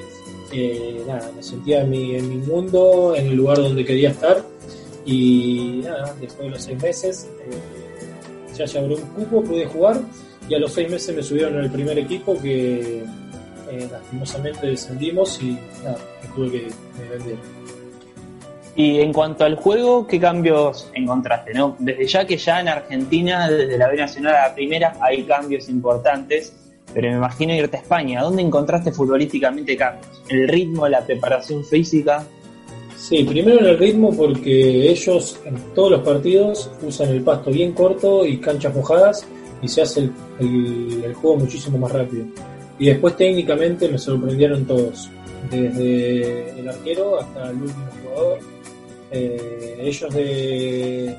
[0.52, 4.44] eh, nada, me sentía en mi, en mi mundo, en el lugar donde quería estar
[5.04, 10.00] y nada, después de los seis meses eh, ya se abrió un cupo, pude jugar
[10.48, 13.04] y a los seis meses me subieron el primer equipo que
[13.70, 15.52] eh, lastimosamente descendimos y
[15.84, 16.70] nada, me tuve que
[17.08, 17.38] vender.
[18.76, 21.52] Y en cuanto al juego, ¿qué cambios encontraste?
[21.54, 21.76] ¿no?
[21.78, 25.68] Desde ya que ya en Argentina, desde la B Nacional a la primera, hay cambios
[25.68, 26.54] importantes,
[26.94, 28.22] pero me imagino irte a España.
[28.22, 30.22] ¿Dónde encontraste futbolísticamente cambios?
[30.28, 32.24] ¿El ritmo, la preparación física?
[32.96, 37.72] Sí, primero en el ritmo porque ellos en todos los partidos usan el pasto bien
[37.72, 39.26] corto y canchas mojadas
[39.62, 42.26] y se hace el, el, el juego muchísimo más rápido.
[42.78, 45.10] Y después técnicamente me sorprendieron todos,
[45.50, 48.38] desde el arquero hasta el último jugador
[49.10, 51.16] eh, ellos de, eh,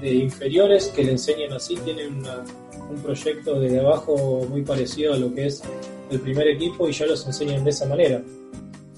[0.00, 2.44] de, inferiores que le enseñan así tienen una,
[2.90, 5.62] un proyecto desde abajo muy parecido a lo que es
[6.10, 8.22] el primer equipo y ya los enseñan de esa manera.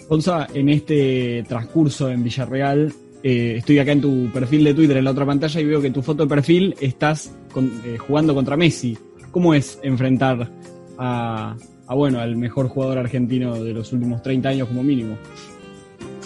[0.09, 5.05] Gonza, en este transcurso en Villarreal, eh, estoy acá en tu perfil de Twitter en
[5.05, 8.57] la otra pantalla y veo que tu foto de perfil estás con, eh, jugando contra
[8.57, 8.97] Messi.
[9.31, 10.51] ¿Cómo es enfrentar
[10.99, 15.17] a, a, bueno, al mejor jugador argentino de los últimos 30 años como mínimo?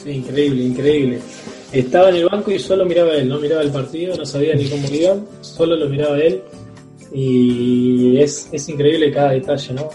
[0.02, 1.20] Sí, increíble, increíble.
[1.74, 4.68] Estaba en el banco y solo miraba él, no miraba el partido, no sabía ni
[4.68, 6.40] cómo iban, solo lo miraba él.
[7.12, 9.90] Y es, es increíble cada detalle, ¿no?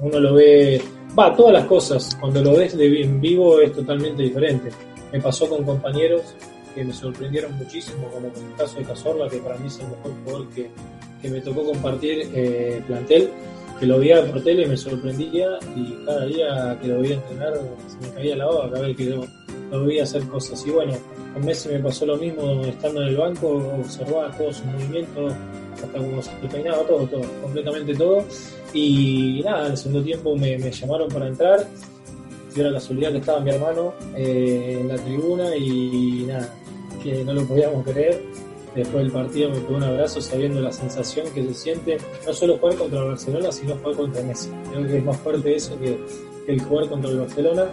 [0.00, 0.82] Uno lo ve,
[1.16, 4.70] va, todas las cosas, cuando lo ves de, en vivo es totalmente diferente.
[5.12, 6.22] Me pasó con compañeros
[6.74, 9.86] que me sorprendieron muchísimo, como con el caso de Cazorla, que para mí es el
[9.86, 10.68] mejor jugador que,
[11.22, 13.30] que me tocó compartir eh, plantel
[13.78, 17.54] que lo veía por tele me sorprendía y cada día que lo veía entrenar
[17.86, 19.26] se me caía la boca cada vez que lo,
[19.70, 20.64] lo veía hacer cosas.
[20.66, 20.92] Y bueno,
[21.32, 23.48] con Messi me pasó lo mismo estando en el banco,
[23.80, 25.32] observaba todos sus movimientos,
[25.74, 28.24] hasta como se peinaba, todo, todo, completamente todo.
[28.72, 31.66] Y nada, en el segundo tiempo me, me llamaron para entrar.
[32.54, 36.52] Dio la casualidad que estaba mi hermano eh, en la tribuna y nada,
[37.02, 38.20] que no lo podíamos creer
[38.74, 42.58] después del partido me pegó un abrazo sabiendo la sensación que se siente no solo
[42.58, 44.50] jugar contra el Barcelona, sino jugar contra Messi.
[44.70, 45.98] Creo que es más fuerte eso que,
[46.46, 47.66] que el jugar contra el Barcelona.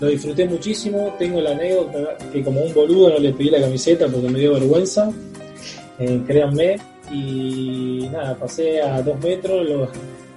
[0.00, 4.08] Lo disfruté muchísimo, tengo la anécdota que como un boludo no le pedí la camiseta
[4.08, 5.10] porque me dio vergüenza,
[5.98, 6.76] eh, créanme,
[7.10, 9.88] y nada, pasé a dos metros, lo,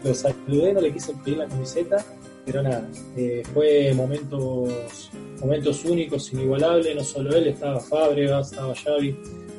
[0.04, 2.06] lo saludé, no le quise pedir la camiseta,
[2.46, 5.10] pero nada, eh, fue momentos,
[5.41, 9.17] momentos únicos, inigualables, no solo él, estaba Fábregas, estaba Xavi,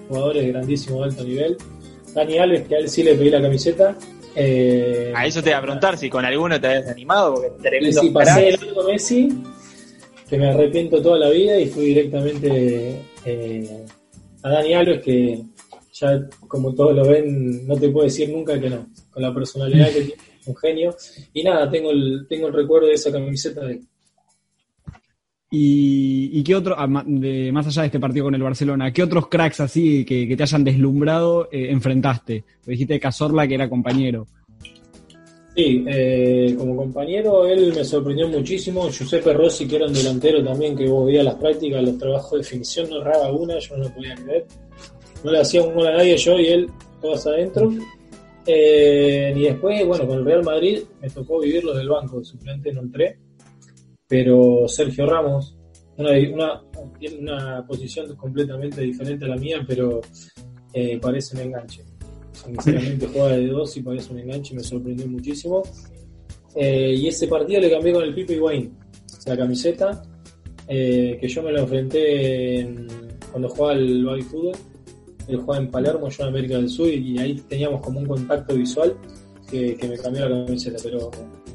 [0.09, 1.57] jugadores de grandísimo alto nivel.
[2.15, 3.95] Dani Alves, que a él sí le pedí la camiseta.
[4.35, 8.03] Eh, a eso te iba a preguntar si con alguno te habías animado, porque tremendo
[8.03, 9.29] Messi, pasé el Messi,
[10.29, 13.87] que me arrepiento toda la vida y fui directamente eh,
[14.43, 15.43] a Dani Alves, que
[15.93, 19.89] ya como todos lo ven, no te puedo decir nunca que no, con la personalidad
[19.89, 20.97] que tiene, un genio.
[21.33, 23.81] Y nada, tengo el, tengo el recuerdo de esa camiseta de
[25.51, 29.29] ¿Y, qué otro, ah, de, más allá de este partido con el Barcelona, qué otros
[29.29, 32.45] cracks así que, te hayan deslumbrado eh, enfrentaste?
[32.67, 34.27] dijiste de Cazorla que era compañero.
[35.59, 38.89] Sí, eh, como compañero él me sorprendió muchísimo.
[38.91, 42.39] Giuseppe Rossi, que era un delantero también, que vos veías las prácticas, los trabajos de
[42.39, 44.47] definición, no erraba una, yo no lo podía creer.
[45.25, 47.73] No le hacía un gol a nadie yo y él, todas adentro.
[48.47, 52.73] Eh, y después, bueno, con el Real Madrid me tocó vivirlo del banco, de suplente
[52.73, 53.19] no entré
[54.07, 55.57] pero Sergio Ramos,
[55.97, 56.63] una, una,
[57.21, 60.01] una posición completamente diferente a la mía, pero
[60.73, 61.85] eh, parece un enganche.
[62.45, 65.63] Sinceramente juega de dos y parece un enganche, me sorprendió muchísimo.
[66.55, 68.71] Eh, y ese partido le cambié con el Pipe Wayne,
[69.27, 70.03] la camiseta,
[70.67, 72.69] eh, que yo me lo enfrenté
[73.31, 74.57] cuando jugaba el baby fútbol.
[75.27, 78.55] Él jugaba en Palermo, yo en América del Sur, y ahí teníamos como un contacto
[78.55, 78.97] visual
[79.51, 80.79] que, me cambió la camiseta.
[80.83, 81.11] Pero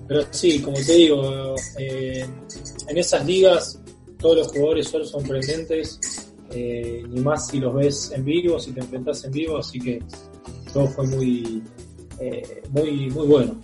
[0.08, 2.26] pero sí, como te digo, eh,
[2.88, 3.82] en esas ligas
[4.20, 6.00] todos los jugadores son sorprendentes,
[6.52, 10.00] eh, ni más si los ves en vivo, si te enfrentas en vivo, así que
[10.74, 11.64] todo fue muy,
[12.20, 13.56] eh, muy, muy bueno.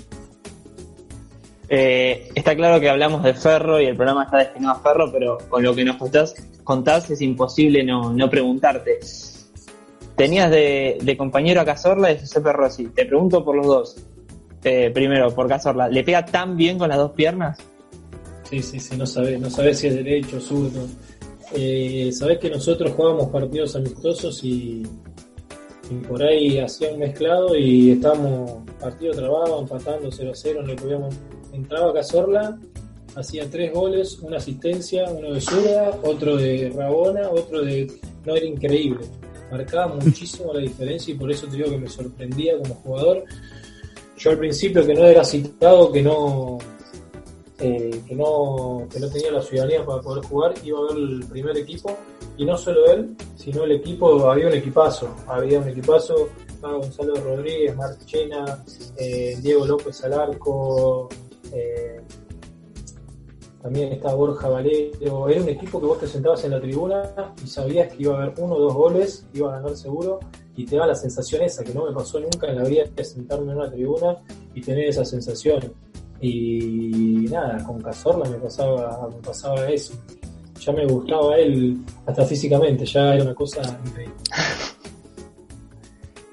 [1.68, 5.64] está claro que hablamos de Ferro y el programa está destinado a Ferro, pero con
[5.64, 9.00] lo que nos contás, contás es imposible no, no preguntarte.
[10.16, 12.88] Tenías de, de compañero a Cazorla y a Giuseppe Rossi.
[12.88, 13.96] Te pregunto por los dos.
[14.64, 17.58] Eh, primero, por Cazorla, ¿le pega tan bien con las dos piernas?
[18.50, 20.86] Sí, sí, sí, no sabes no sabe si es derecho o zurdo.
[21.54, 24.84] Eh, sabés que nosotros jugábamos partidos amistosos y,
[25.96, 31.16] por ahí hacía un mezclado y estábamos partido trabado, empatando 0-0, no podíamos.
[31.52, 32.60] Entraba Cazorla,
[33.16, 37.92] hacía tres goles, una asistencia, uno de zurda, otro de Rabona, otro de.
[38.26, 39.06] No era increíble.
[39.52, 43.24] Marcaba muchísimo la diferencia y por eso te digo que me sorprendía como jugador
[44.20, 46.58] yo al principio que no era citado, que no,
[47.60, 51.26] eh, que no, que no tenía la ciudadanía para poder jugar, iba a ver el
[51.26, 51.98] primer equipo
[52.38, 57.16] y no solo él, sino el equipo, había un equipazo, había un equipazo, estaba Gonzalo
[57.16, 58.64] Rodríguez, Marchena,
[58.98, 61.10] eh, Diego López Alarco,
[61.52, 62.00] eh,
[63.62, 67.48] también estaba Borja Valero, era un equipo que vos te sentabas en la tribuna y
[67.48, 70.20] sabías que iba a haber uno o dos goles, iba a ganar seguro
[70.56, 73.04] y te da la sensación esa que no me pasó nunca en la vida de
[73.04, 74.18] sentarme en una tribuna
[74.54, 75.74] y tener esa sensación.
[76.22, 79.94] Y nada, con Cazorla me pasaba, me pasaba eso.
[80.60, 84.16] Ya me gustaba él hasta físicamente, ya era una cosa increíble.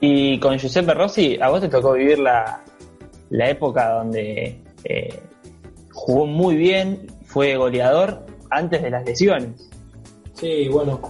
[0.01, 2.62] Y con Giuseppe Rossi, a vos te tocó vivir la,
[3.31, 5.20] la época donde eh,
[5.92, 9.68] jugó muy bien, fue goleador antes de las lesiones.
[10.35, 11.01] Sí, bueno,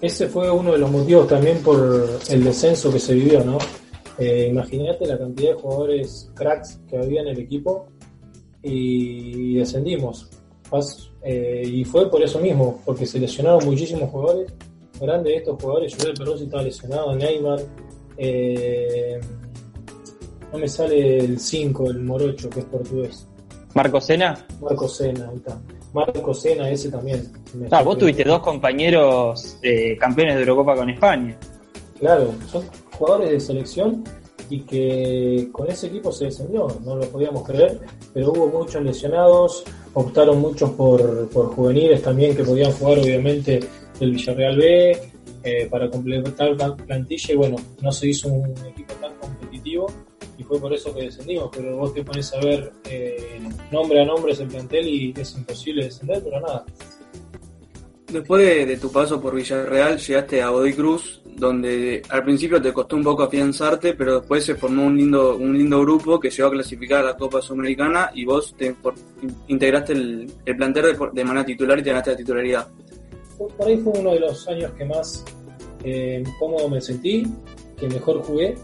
[0.00, 3.58] ese fue uno de los motivos también por el descenso que se vivió, ¿no?
[4.18, 7.86] Eh, Imagínate la cantidad de jugadores cracks que había en el equipo
[8.66, 10.28] y descendimos.
[11.22, 14.52] Eh, y fue por eso mismo, porque se lesionaron muchísimos jugadores.
[15.00, 17.60] Grandes de estos jugadores, Joel Perrossi estaba lesionado, Neymar.
[18.16, 19.20] Eh,
[20.52, 23.28] no me sale el 5, el Morocho, que es portugués.
[23.74, 24.46] ¿Marco Sena?
[24.60, 25.60] Marco Sena, ahí está.
[25.92, 27.30] Marco Sena, ese también.
[27.70, 31.36] Ah, vos tuviste dos compañeros eh, campeones de Eurocopa con España.
[31.98, 34.04] Claro, son jugadores de selección
[34.48, 37.80] y que con ese equipo se descendió, no lo podíamos creer,
[38.12, 43.60] pero hubo muchos lesionados, optaron muchos por, por juveniles también que podían jugar obviamente
[44.00, 45.10] el Villarreal B
[45.42, 49.86] eh, para completar la plantilla y bueno, no se hizo un equipo tan competitivo
[50.38, 54.04] y fue por eso que descendimos, pero vos te pones a ver eh, nombre a
[54.04, 56.64] nombre ese plantel y es imposible descender, pero nada.
[58.12, 62.94] Después de, tu paso por Villarreal llegaste a Godoy Cruz, donde al principio te costó
[62.94, 66.52] un poco afianzarte, pero después se formó un lindo, un lindo grupo que llegó a
[66.52, 68.76] clasificar a la Copa Sudamericana y vos te
[69.48, 72.68] integraste el, plantel de, manera titular y te ganaste la titularidad.
[73.36, 75.24] Por ahí fue uno de los años que más
[75.82, 77.26] eh, cómodo me sentí,
[77.76, 78.54] que mejor jugué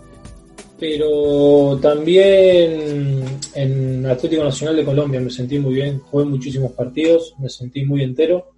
[0.79, 3.25] pero también
[3.55, 8.03] en Atlético Nacional de Colombia me sentí muy bien, jugué muchísimos partidos, me sentí muy
[8.03, 8.52] entero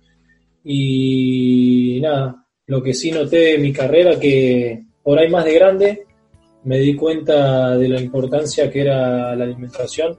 [0.65, 6.07] y nada, lo que sí noté en mi carrera que por ahí más de grande
[6.65, 10.17] me di cuenta de la importancia que era la alimentación,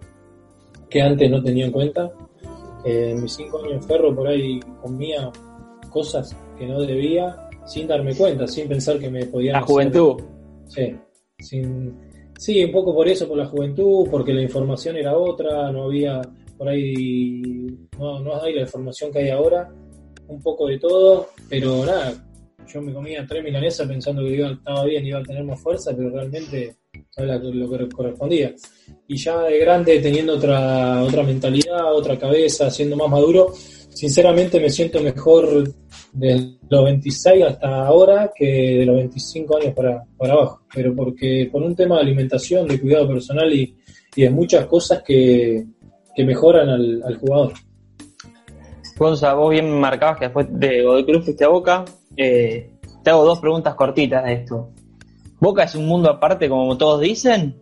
[0.89, 2.11] que antes no tenía en cuenta.
[2.85, 5.31] Eh, en mis cinco años en Ferro por ahí comía
[5.89, 7.35] cosas que no debía
[7.65, 9.53] sin darme cuenta, sin pensar que me podían...
[9.53, 10.21] La juventud.
[10.67, 10.95] Sí,
[11.39, 11.97] sin,
[12.37, 16.21] sí, un poco por eso, por la juventud, porque la información era otra, no había
[16.57, 17.67] por ahí,
[17.97, 19.73] no, no hay la información que hay ahora,
[20.27, 22.13] un poco de todo, pero nada,
[22.67, 25.95] yo me comía tres milanesas pensando que iba, estaba bien, iba a tener más fuerza,
[25.95, 26.75] pero realmente
[27.15, 28.53] era lo que correspondía.
[29.07, 34.69] Y ya de grande, teniendo otra, otra mentalidad, otra cabeza, siendo más maduro, sinceramente me
[34.69, 35.63] siento mejor
[36.13, 38.45] de los 26 hasta ahora que
[38.79, 40.61] de los 25 años para, para abajo.
[40.73, 43.75] Pero porque por un tema de alimentación, de cuidado personal y,
[44.15, 45.65] y de muchas cosas que,
[46.15, 47.53] que mejoran al, al jugador.
[48.97, 51.85] Gonza, vos bien marcabas que después de Godoy Cruz fuiste a Boca.
[52.15, 52.71] Eh,
[53.03, 54.69] te hago dos preguntas cortitas de esto.
[55.39, 57.61] ¿Boca es un mundo aparte, como todos dicen?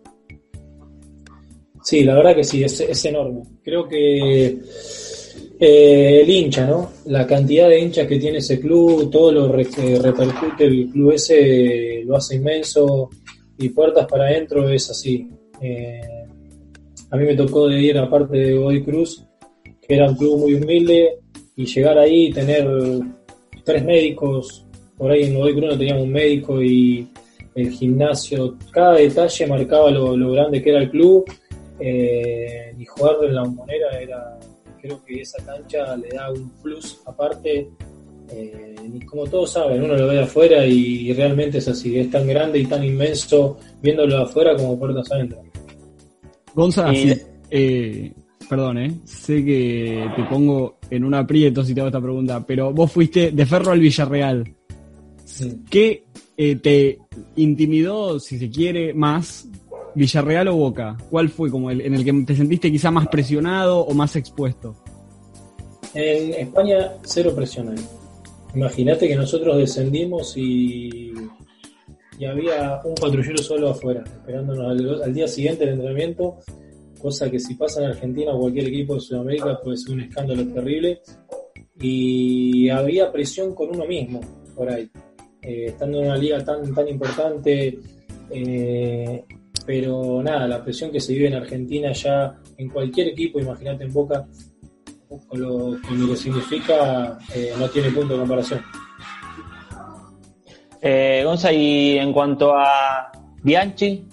[1.81, 3.41] Sí, la verdad que sí, es, enorme.
[3.61, 4.57] Creo que
[5.59, 6.91] eh, el hincha, ¿no?
[7.07, 12.03] La cantidad de hinchas que tiene ese club, todo lo que repercute el club ese
[12.05, 13.09] lo hace inmenso
[13.57, 15.27] y puertas para adentro es así.
[15.59, 16.01] Eh,
[17.09, 19.25] a mí me tocó de ir aparte de Godoy Cruz,
[19.81, 21.19] que era un club muy humilde,
[21.55, 22.67] y llegar ahí y tener
[23.63, 24.65] tres médicos,
[24.97, 27.07] por ahí en Godoy Cruz no teníamos un médico y
[27.55, 31.25] el gimnasio, cada detalle marcaba lo, lo grande que era el club
[31.79, 34.39] eh, y jugar en la bombonera era,
[34.81, 37.69] creo que esa cancha le da un plus aparte.
[38.31, 41.99] Eh, y como todos saben, uno lo ve de afuera y, y, realmente es así,
[41.99, 45.41] es tan grande y tan inmenso viéndolo de afuera como puertas adentro.
[46.55, 47.13] Gonzalo, sí,
[47.51, 48.13] eh,
[48.49, 52.73] perdón, eh, sé que te pongo en un aprieto si te hago esta pregunta, pero
[52.73, 54.53] vos fuiste de Ferro al Villarreal.
[55.25, 55.61] Sí.
[55.69, 56.03] ¿Qué
[56.37, 56.99] eh, te
[57.35, 59.47] intimidó, si se quiere, más
[59.95, 60.97] Villarreal o Boca?
[61.09, 64.75] ¿Cuál fue como el en el que te sentiste quizá más presionado o más expuesto?
[65.93, 67.85] En España, cero presión ahí.
[68.55, 71.11] Imagínate que nosotros descendimos y,
[72.19, 76.37] y, había un patrullero solo afuera, esperándonos al, al, día siguiente del entrenamiento,
[77.03, 80.47] cosa que si pasa en Argentina o cualquier equipo de Sudamérica puede ser un escándalo
[80.47, 81.01] terrible.
[81.79, 84.21] Y había presión con uno mismo
[84.55, 84.89] por ahí.
[85.41, 87.77] Eh, estando en una liga tan, tan importante,
[88.29, 89.25] eh,
[89.65, 93.91] pero nada, la presión que se vive en Argentina ya en cualquier equipo, imagínate en
[93.91, 94.25] Boca,
[95.27, 98.61] con lo, lo que significa, eh, no tiene punto de comparación.
[100.81, 104.05] Eh, Gonza, y en cuanto a Bianchi,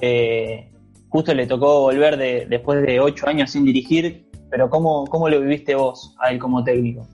[0.00, 0.71] eh,
[1.12, 5.40] justo le tocó volver de, después de ocho años sin dirigir, pero ¿cómo, cómo lo
[5.40, 7.06] viviste vos a él como técnico?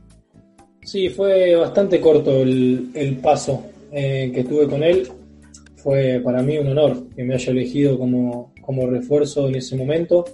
[0.85, 5.09] Sí, fue bastante corto el, el paso eh, que tuve con él.
[5.77, 10.25] Fue para mí un honor que me haya elegido como, como refuerzo en ese momento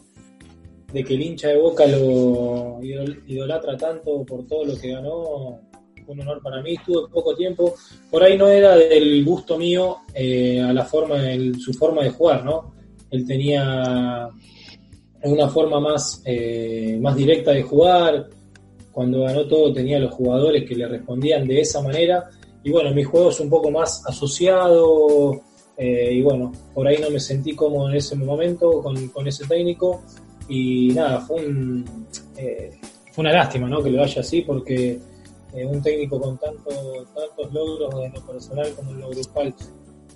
[0.92, 5.58] de que el hincha de Boca lo idolatra tanto por todo lo que ganó,
[6.06, 6.74] un honor para mí.
[6.74, 7.74] Estuve poco tiempo,
[8.10, 12.10] por ahí no era del gusto mío eh, a la forma, el, su forma de
[12.10, 12.73] jugar, ¿no?
[13.14, 14.28] Él tenía
[15.22, 18.28] una forma más, eh, más directa de jugar.
[18.92, 22.28] Cuando ganó todo tenía los jugadores que le respondían de esa manera.
[22.62, 25.40] Y bueno, mi juego es un poco más asociado.
[25.76, 29.44] Eh, y bueno, por ahí no me sentí cómodo en ese momento con, con ese
[29.44, 30.02] técnico
[30.48, 32.06] y nada, fue, un,
[32.36, 32.70] eh,
[33.16, 33.82] una lástima ¿no?
[33.82, 35.00] que le vaya así porque
[35.52, 36.70] un técnico con tanto,
[37.14, 39.54] tantos logros en lo personal como en lo grupal,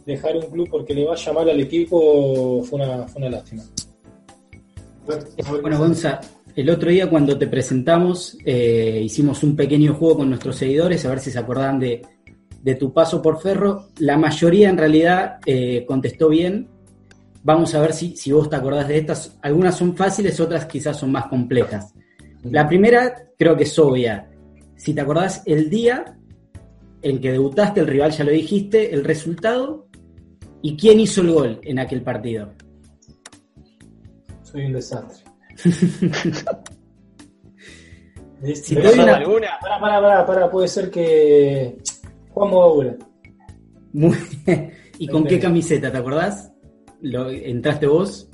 [0.09, 3.63] dejar un club porque le vaya mal al equipo fue una, fue una lástima.
[5.63, 6.21] Bueno, Gonza,
[6.57, 11.11] el otro día cuando te presentamos eh, hicimos un pequeño juego con nuestros seguidores a
[11.11, 12.03] ver si se acordaban de,
[12.63, 13.89] de tu paso por Ferro.
[13.99, 16.69] La mayoría en realidad eh, contestó bien,
[17.43, 19.39] Vamos a ver si, si vos te acordás de estas.
[19.41, 21.95] Algunas son fáciles, otras quizás son más complejas.
[22.43, 24.29] La primera creo que es obvia.
[24.77, 26.17] Si te acordás el día
[27.01, 29.88] en que debutaste, el rival ya lo dijiste, el resultado
[30.63, 32.51] y quién hizo el gol en aquel partido.
[34.43, 35.25] Soy un desastre.
[38.55, 39.17] si te doy una...
[39.17, 39.49] alguna?
[39.61, 41.79] Para, para, para, para, puede ser que
[42.31, 42.97] Juan Mogaura.
[43.93, 44.73] Muy bien.
[44.99, 46.53] ¿Y con qué camiseta, te acordás?
[47.03, 48.29] ¿Lo, ¿Entraste vos?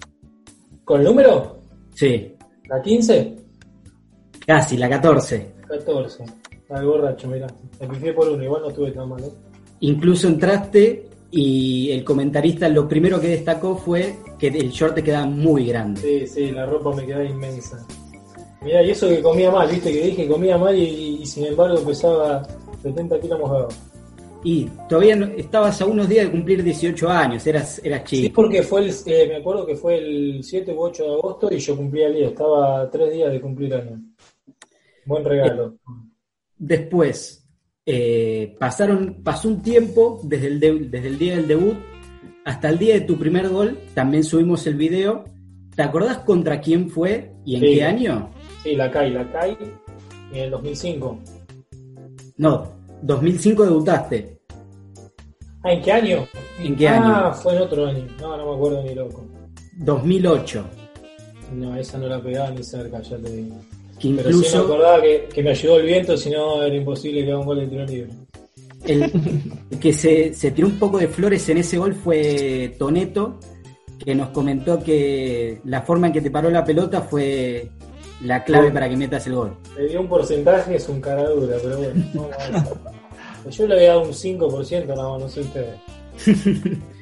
[0.84, 1.60] ¿Con el número?
[1.94, 2.34] Sí.
[2.68, 3.36] ¿La 15?
[4.46, 5.54] Casi, la 14.
[5.68, 6.24] 14.
[6.70, 7.46] Al borracho, mira.
[7.80, 9.22] Me piqué por uno, igual no estuve tan mal.
[9.22, 9.30] ¿eh?
[9.80, 15.26] Incluso entraste y el comentarista lo primero que destacó fue que el short te quedaba
[15.26, 16.00] muy grande.
[16.00, 17.84] Sí, sí, la ropa me quedaba inmensa.
[18.62, 21.80] Mira, y eso que comía mal, viste que dije comía mal y, y sin embargo
[21.80, 22.46] pesaba
[22.82, 23.68] 70 kilos mojado.
[24.44, 28.22] Y todavía no, estabas a unos días de cumplir 18 años, eras, eras chico.
[28.22, 31.48] Sí, porque fue el, eh, me acuerdo que fue el 7 u 8 de agosto
[31.50, 34.00] y yo cumplía el día, estaba tres días de cumplir años.
[35.06, 35.76] Buen regalo.
[36.56, 37.43] Después,
[37.86, 41.74] eh, pasaron, pasó un tiempo desde el, de- desde el día del debut
[42.44, 43.78] hasta el día de tu primer gol.
[43.94, 45.24] También subimos el video.
[45.74, 47.66] ¿Te acordás contra quién fue y en Sí.
[47.74, 48.30] qué año?
[48.62, 49.58] Sí, la CAI, la CAI
[50.32, 51.18] en el 2005.
[52.38, 52.72] No,
[53.02, 54.38] 2005 debutaste.
[55.62, 56.26] Ah, ¿en qué año?
[56.60, 57.34] ¿En qué ah, año?
[57.34, 58.06] fue en otro año.
[58.20, 59.24] No, no me acuerdo ni loco.
[59.78, 60.64] 2008.
[61.52, 63.56] No, esa no la pegaba ni cerca, ya te digo.
[64.04, 67.24] Que Pero me incluso acordaba que, que me ayudó el viento, si no era imposible
[67.24, 68.12] que haga un gol de tiro libre.
[68.84, 73.40] el, que se, se tiró un poco de flores en ese gol fue Toneto,
[74.04, 77.70] que nos comentó que la forma en que te paró la pelota fue
[78.22, 79.56] la clave para que metas el gol.
[79.78, 82.04] Le dio un porcentaje, es un cara dura, pero bueno.
[82.12, 83.50] ver.
[83.50, 85.78] Yo le había dado un 5%, no, no sé ustedes.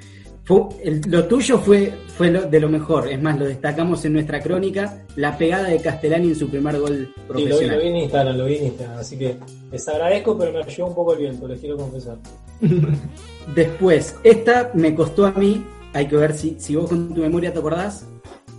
[0.44, 4.14] Fue- el- lo tuyo fue, fue lo- de lo mejor, es más, lo destacamos en
[4.14, 7.80] nuestra crónica, la pegada de Castellani en su primer gol Sí, lo, vi- lo profesional.
[7.80, 9.36] vi en Instagram, lo vi en Instagram, así que
[9.70, 12.16] les agradezco, pero me ayudó un poco el viento, les quiero confesar.
[13.54, 17.52] Después, esta me costó a mí, hay que ver si, si vos con tu memoria
[17.52, 18.06] te acordás.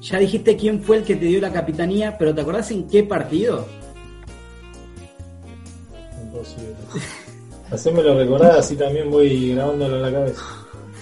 [0.01, 3.03] Ya dijiste quién fue el que te dio la capitanía, pero ¿te acordás en qué
[3.03, 3.65] partido?
[6.23, 6.73] Imposible.
[7.71, 10.41] Hacémelo recordar, así también voy grabándolo en la cabeza.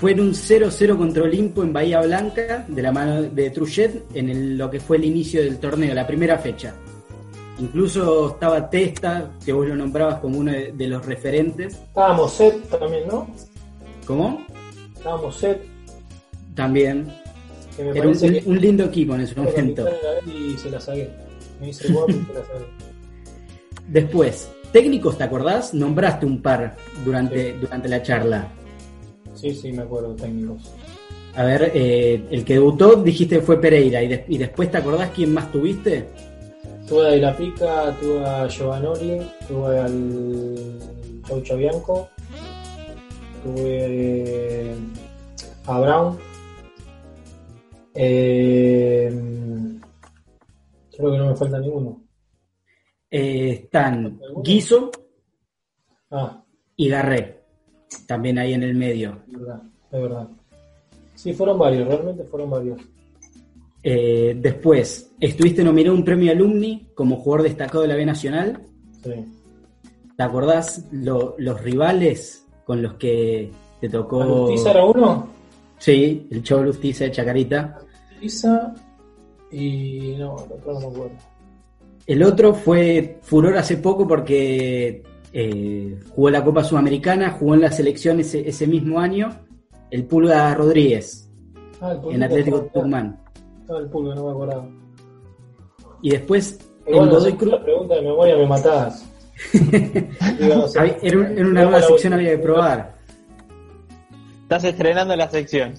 [0.02, 4.30] Fue en un 0-0 contra Olimpo en Bahía Blanca, de la mano de Truchet, en
[4.30, 6.74] el- lo que fue el inicio del torneo, la primera fecha.
[7.60, 11.74] Incluso estaba Testa, que vos lo nombrabas como uno de, de los referentes.
[11.76, 13.28] Estábamos set también, ¿no?
[14.08, 14.44] ¿Cómo?
[14.98, 15.62] Estábamos set,
[16.56, 17.08] También.
[17.78, 19.88] que me Era un, parece que un lindo equipo en ese momento.
[20.26, 21.10] y se la saqué.
[21.62, 22.66] Me hice guapo y se la saqué.
[23.88, 25.74] Después, técnicos, ¿te acordás?
[25.76, 26.76] Nombraste un par
[27.06, 28.48] durante, durante la charla.
[29.42, 30.62] Sí, sí, me acuerdo, técnicos.
[31.34, 34.04] A ver, eh, el que debutó dijiste fue Pereira.
[34.04, 36.06] ¿Y, de- y después te acordás quién más tuviste?
[36.88, 42.10] Tuve a De La Pica, tuve a Giovanoli, tuve al Chaucho Bianco,
[43.44, 44.76] tuve
[45.66, 46.20] a Brown.
[47.96, 49.10] Eh,
[50.96, 52.04] creo que no me falta ninguno.
[53.10, 54.92] Eh, están Guiso
[56.12, 56.44] Ah,
[56.76, 57.41] y Garré.
[58.08, 59.18] También ahí en el medio.
[59.32, 59.62] es verdad,
[59.92, 60.28] es verdad.
[61.16, 62.80] Sí, fueron varios, realmente fueron varios.
[63.84, 68.62] Eh, después, estuviste nominado un premio alumni como jugador destacado de la B Nacional.
[69.04, 69.12] Sí.
[70.16, 74.22] ¿Te acordás lo- los rivales con los que te tocó?
[74.22, 75.28] ¿Alustiza era uno?
[75.80, 77.80] Sí, el Chavo Lustiza de Chacarita.
[78.12, 78.76] Alustiza
[79.52, 81.16] y no, el otro no me acuerdo.
[82.06, 85.02] El otro fue furor hace poco porque
[85.34, 89.30] eh, jugó la Copa Sudamericana, jugó en la selección ese, ese mismo año,
[89.90, 91.28] el Pulga Rodríguez,
[91.82, 93.20] Ah, el en Atlético Tucumán.
[93.62, 94.70] Estaba el pulgo, no me acordaba.
[96.04, 99.08] Y después, en Godoy Cruz, la pregunta de memoria me matás.
[99.54, 100.78] Digo, un-
[101.08, 101.18] era
[101.48, 102.96] una nueva sección, había que probar.
[104.44, 105.74] Estás estrenando la sección.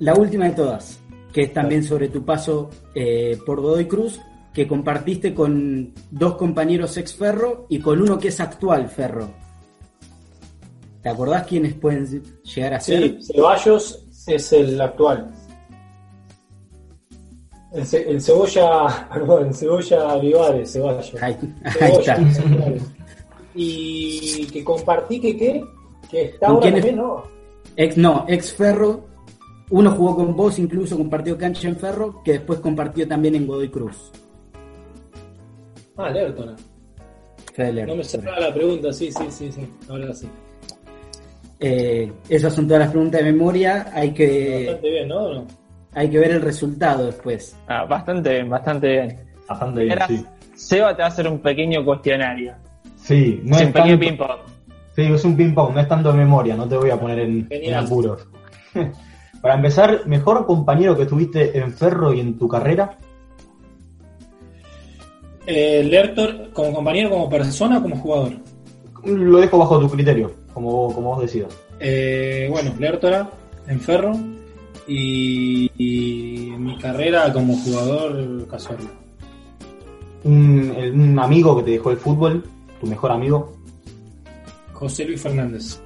[0.00, 1.00] La última de todas,
[1.32, 4.20] que es también sobre tu paso eh, por Godoy Cruz,
[4.54, 9.28] que compartiste con dos compañeros ex Ferro y con uno que es actual Ferro.
[11.02, 13.20] ¿Te acordás quiénes pueden llegar a ser?
[13.20, 15.30] Sí, Ceballos es el actual.
[17.72, 21.12] El, ce- el cebolla, perdón, el cebolla Vivares, Ceballos.
[21.20, 21.36] Ahí,
[21.80, 22.18] ahí está.
[23.54, 25.64] Y que compartí que qué,
[26.10, 26.80] que está ¿Con ahora quién es?
[26.82, 27.24] también, ¿no?
[27.76, 29.04] Ex, no, ex Ferro.
[29.70, 33.70] Uno jugó con vos, incluso compartió cancha en Ferro, que después compartió también en Godoy
[33.70, 34.12] Cruz.
[35.96, 36.56] Ah, Lertona.
[37.54, 39.68] Fede No me cerraba la pregunta, sí, sí, sí, sí.
[39.88, 40.28] Ahora sí.
[41.60, 43.86] Eh, esas son todas las preguntas de memoria.
[43.92, 45.46] Hay que, Bastante bien, ¿no?
[45.92, 47.56] Hay que ver el resultado después.
[47.68, 49.18] Ah, bastante bien, bastante bien.
[49.48, 50.24] Bastante bien, Era- sí.
[50.54, 52.54] Seba te va a hacer un pequeño cuestionario.
[52.96, 54.40] Sí, no es un pequeño ping-pong.
[54.94, 57.74] Sí, es un ping-pong, no es tanto de memoria, no te voy a poner en,
[57.74, 58.26] apuros.
[59.42, 62.96] Para empezar, ¿mejor compañero que tuviste en Ferro y en tu carrera?
[65.46, 68.32] Eh, Lertor, como compañero, como persona, como jugador.
[69.04, 71.54] Lo dejo bajo tu criterio, como, como vos decidas.
[71.80, 73.28] Eh, bueno, Lertora
[73.66, 74.12] en Ferro
[74.86, 75.70] y,
[76.58, 78.46] mi carrera como jugador.
[80.24, 82.44] Un, el- un amigo que te dejó el fútbol,
[82.80, 83.54] tu mejor amigo.
[84.72, 85.78] José Luis Fernández.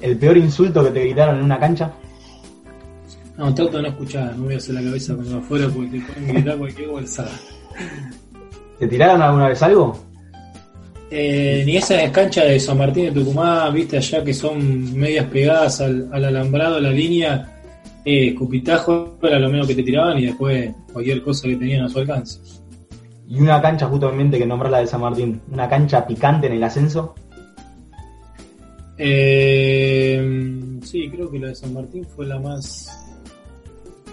[0.00, 1.92] El peor insulto que te gritaron en una cancha.
[3.36, 6.04] No, trato de no escuchar, no voy a hacer la cabeza cuando afuera porque te
[6.06, 7.32] pueden gritar cualquier bolsada.
[8.78, 9.98] ¿Te tiraron alguna vez algo?
[11.10, 15.80] Eh, ni esas canchas de San Martín de Tucumán, viste allá que son medias pegadas
[15.80, 17.54] al, al alambrado, la línea,
[18.04, 21.88] eh, escupitajo era lo menos que te tiraban y después cualquier cosa que tenían a
[21.88, 22.40] su alcance.
[23.26, 26.64] Y una cancha justamente que nombra la de San Martín, una cancha picante en el
[26.64, 27.14] ascenso.
[28.98, 33.03] Eh, sí, creo que la de San Martín fue la más.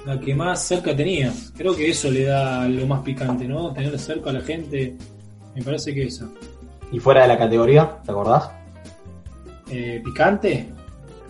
[0.05, 1.31] La que más cerca tenía.
[1.55, 3.71] Creo que eso le da lo más picante, ¿no?
[3.71, 4.95] Tener cerca a la gente.
[5.55, 6.27] Me parece que esa.
[6.91, 8.49] Y fuera de la categoría, ¿te acordás?
[9.69, 10.67] Eh, ¿Picante?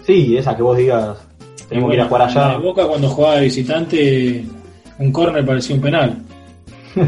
[0.05, 1.17] Sí, esa que vos digas,
[1.69, 2.57] tenemos que ir a jugar La allá.
[2.57, 4.45] de Boca cuando jugaba de visitante,
[4.97, 6.17] un córner parecía un penal.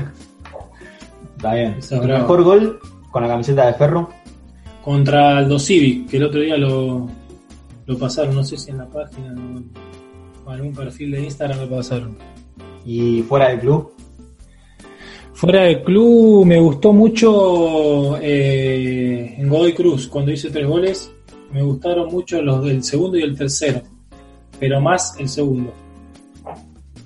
[1.38, 1.76] Está bien.
[1.80, 2.80] Es El mejor gol
[3.12, 4.10] con la camiseta de Ferro.
[4.84, 7.08] Contra Aldo Civic, que el otro día lo,
[7.86, 9.72] lo pasaron, no sé si en la página o en,
[10.46, 12.18] o algún perfil de Instagram lo pasaron.
[12.86, 13.94] Y fuera del club,
[15.44, 21.12] Fuera del club me gustó mucho eh, en Godoy Cruz, cuando hice tres goles,
[21.52, 23.82] me gustaron mucho los del segundo y el tercero,
[24.58, 25.74] pero más el segundo.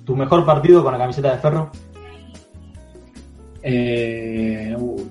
[0.04, 1.70] tu mejor partido con la camiseta de Ferro.
[3.62, 5.02] Eh, uy,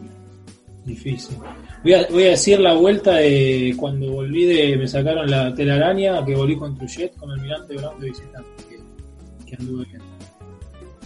[0.86, 1.36] difícil.
[1.84, 4.78] Voy a, voy a decir la vuelta de cuando volví de.
[4.78, 8.50] Me sacaron la telaraña, que volví con Truchet, con el Mirante Brown de visitante.
[8.70, 10.02] Que, que anduve bien.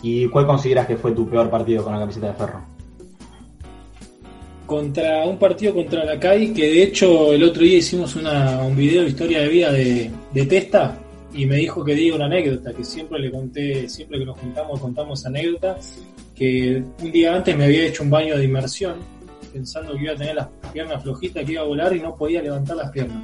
[0.03, 2.65] ¿Y cuál consideras que fue tu peor partido con la camiseta de Ferro?
[4.65, 8.75] Contra un partido contra la CAI, que de hecho el otro día hicimos una, un
[8.75, 10.97] video de historia de vida de, de Testa.
[11.33, 14.79] Y me dijo que diga una anécdota, que siempre le conté, siempre que nos juntamos
[14.79, 15.77] contamos anécdota,
[16.35, 18.95] que un día antes me había hecho un baño de inmersión,
[19.51, 22.41] pensando que iba a tener las piernas flojitas, que iba a volar y no podía
[22.41, 23.17] levantar las piernas.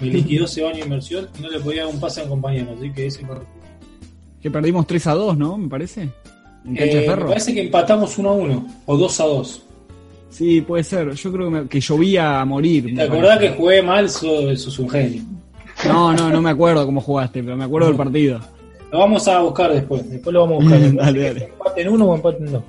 [0.00, 2.30] Me liquidó ese baño de inmersión y no le podía dar un pase a un
[2.30, 3.46] compañero, así que ese partido.
[4.42, 5.56] Que perdimos 3 a 2, ¿no?
[5.56, 6.02] Me parece.
[6.64, 9.62] En cancha Eh, de me parece que empatamos 1 a 1 o 2 a 2.
[10.28, 11.12] Sí, puede ser.
[11.12, 12.94] Yo creo que, me- que llovía a morir.
[12.94, 14.04] ¿Te acordás que jugué mal?
[14.06, 15.22] Eso, eso es un genio.
[15.86, 18.40] No, no, no me acuerdo cómo jugaste, pero me acuerdo del partido.
[18.92, 20.08] Lo vamos a buscar después.
[20.10, 20.94] Después lo vamos a buscar.
[20.94, 21.44] Dale, dale.
[21.44, 22.62] Empate en uno o empate en dos.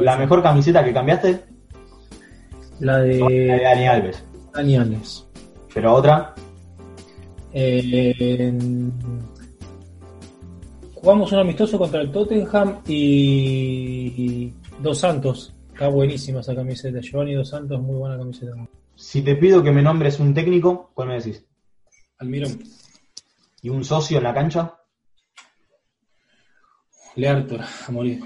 [0.00, 1.40] La mejor camiseta que cambiaste,
[2.80, 4.24] La la de de Dani Alves.
[4.52, 5.26] Dani Alves.
[5.74, 6.34] Pero otra,
[7.52, 8.52] Eh,
[10.94, 15.54] jugamos un amistoso contra el Tottenham y Dos Santos.
[15.72, 17.00] Está buenísima esa camiseta.
[17.00, 18.52] Giovanni Dos Santos, muy buena camiseta.
[18.94, 21.44] si te pido que me nombres un técnico, ¿cuál me decís?
[22.18, 22.58] Almirón.
[23.62, 24.74] ¿Y un socio en la cancha?
[27.16, 28.20] Leartor, a morir.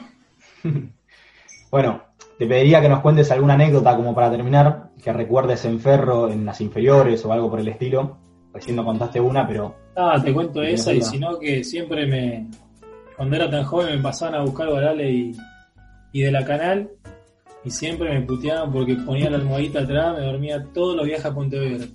[1.70, 2.02] Bueno,
[2.40, 6.46] te pediría que nos cuentes alguna anécdota como para terminar, que recuerdes en Ferro, en
[6.46, 8.16] las inferiores o algo por el estilo.
[8.54, 12.48] Recién no contaste una, pero Ah, te cuento esa y si no que siempre me...
[13.14, 15.36] Cuando era tan joven me pasaban a buscar Varale y,
[16.12, 16.88] y de la canal
[17.62, 21.34] y siempre me puteaban porque ponía la almohadita atrás, me dormía todos los viajes a
[21.34, 21.88] Pontevedra.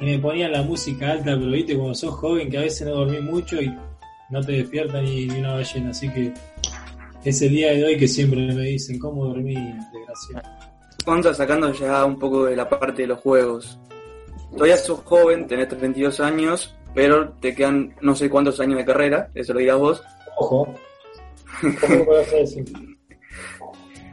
[0.00, 2.94] Y me ponían la música alta, pero viste, como sos joven que a veces no
[2.94, 3.76] dormí mucho y
[4.30, 6.32] no te despierta ni, ni una ballena, así que
[7.24, 9.54] es el día de hoy que siempre me dicen cómo dormí,
[9.92, 10.48] desgraciado.
[11.04, 13.78] Gonza, sacando ya un poco de la parte de los juegos.
[14.52, 19.30] Todavía sos joven, tenés 32 años, pero te quedan no sé cuántos años de carrera,
[19.34, 20.02] eso lo dirás vos.
[20.38, 20.74] Ojo.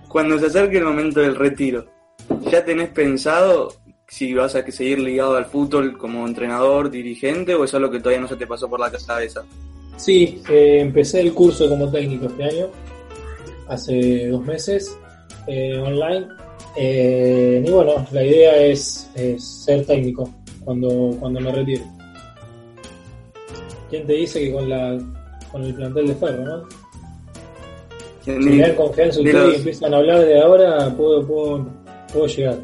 [0.08, 1.86] Cuando se acerque el momento del retiro,
[2.50, 3.74] ¿ya tenés pensado
[4.08, 8.22] si vas a seguir ligado al fútbol como entrenador, dirigente o es algo que todavía
[8.22, 9.44] no se te pasó por la cabeza?
[9.98, 12.70] Sí, eh, empecé el curso como técnico este año,
[13.68, 14.98] hace dos meses,
[15.48, 16.28] eh, online.
[16.76, 20.30] Eh, y bueno, la idea es, es ser técnico
[20.64, 21.84] cuando, cuando me retire.
[23.90, 25.00] ¿Quién te dice que con la
[25.52, 26.68] con el plantel de Ferro, no?
[28.24, 31.68] Si me dan confianza de ustedes y empiezan a hablar de ahora, puedo, puedo,
[32.12, 32.58] puedo llegar.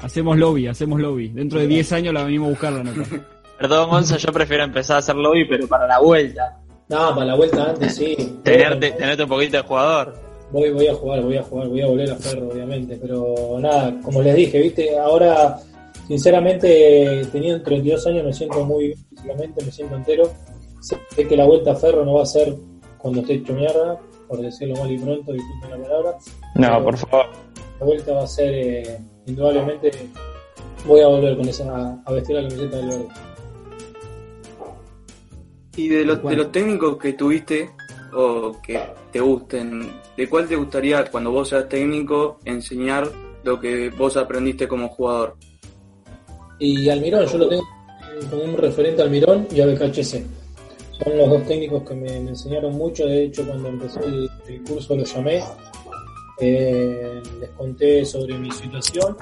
[0.00, 1.28] Hacemos lobby, hacemos lobby.
[1.28, 3.02] Dentro de 10 años la venimos a buscar la nota.
[3.58, 6.58] Perdón, Gonza, yo prefiero empezar a hacer lobby, pero para la vuelta.
[6.88, 8.16] No, para la vuelta antes sí.
[8.42, 10.14] Tenerte, tenerte un poquito de jugador.
[10.50, 13.98] Voy, voy a jugar, voy a jugar, voy a volver a Ferro, obviamente, pero nada,
[14.04, 15.58] como les dije, viste, ahora,
[16.06, 20.30] sinceramente, teniendo 32 años me siento muy bien físicamente, me siento entero.
[20.80, 22.54] Sé que la vuelta a Ferro no va a ser
[22.98, 26.18] cuando esté hecho mierda, por decirlo mal y pronto, disculpen la palabra.
[26.56, 27.26] No, por favor.
[27.80, 29.90] La vuelta va a ser, eh, indudablemente,
[30.86, 33.08] voy a volver con esa, a, a vestir la camiseta del verde.
[35.76, 37.70] Y de los, de los técnicos que tuviste
[38.12, 38.78] o que
[39.10, 43.10] te gusten, ¿de cuál te gustaría cuando vos seas técnico enseñar
[43.42, 45.36] lo que vos aprendiste como jugador?
[46.58, 47.62] Y Almirón, yo lo tengo
[48.30, 50.22] como un referente Almirón y a BKHC.
[51.02, 53.06] Son los dos técnicos que me, me enseñaron mucho.
[53.06, 55.42] De hecho, cuando empezó el, el curso lo llamé.
[56.40, 59.16] Eh, les conté sobre mi situación,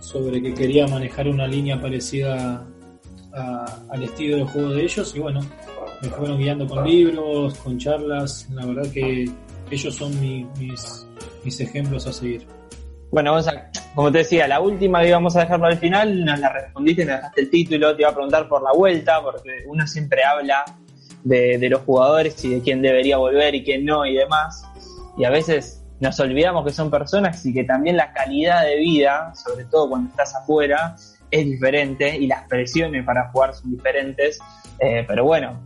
[0.00, 2.66] sobre que quería manejar una línea parecida
[3.34, 5.14] a- al estilo de juego de ellos.
[5.16, 5.40] Y bueno,
[6.02, 8.48] me fueron guiando con libros, con charlas.
[8.52, 9.30] La verdad que
[9.70, 11.06] ellos son mi- mis,
[11.44, 12.46] mis ejemplos a seguir.
[13.12, 13.60] Bueno, Gonzalo,
[13.94, 17.04] como te decía, la última que íbamos a dejar para el final, nos la respondiste,
[17.04, 20.64] nos dejaste el título, te iba a preguntar por la vuelta, porque uno siempre habla
[21.24, 24.62] de, de los jugadores y de quién debería volver y quién no y demás.
[25.18, 29.34] Y a veces nos olvidamos que son personas y que también la calidad de vida,
[29.34, 30.96] sobre todo cuando estás afuera,
[31.30, 34.38] es diferente y las presiones para jugar son diferentes.
[34.78, 35.60] Eh, pero bueno,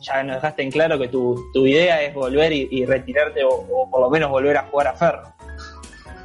[0.00, 4.00] ya nos dejaste en claro que tu, tu idea es volver y, retirarte o, por
[4.00, 5.22] lo menos volver a jugar a Ferro.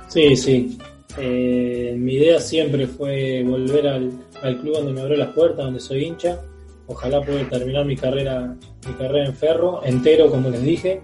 [0.07, 0.77] Sí, sí.
[1.17, 4.11] Eh, mi idea siempre fue volver al,
[4.41, 6.39] al club donde me abrió las puertas, donde soy hincha.
[6.87, 8.55] Ojalá pueda terminar mi carrera,
[8.87, 11.01] mi carrera en ferro, entero, como les dije.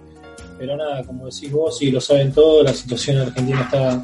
[0.59, 4.01] Pero nada, como decís vos, y lo saben todos, la situación en Argentina está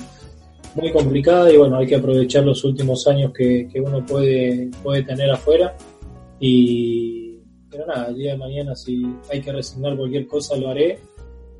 [0.78, 5.04] muy complicada y bueno, hay que aprovechar los últimos años que, que uno puede, puede
[5.04, 5.76] tener afuera.
[6.40, 11.00] Y pero nada, el día de mañana si hay que resignar cualquier cosa lo haré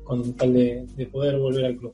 [0.04, 1.92] con tal de, de poder volver al club.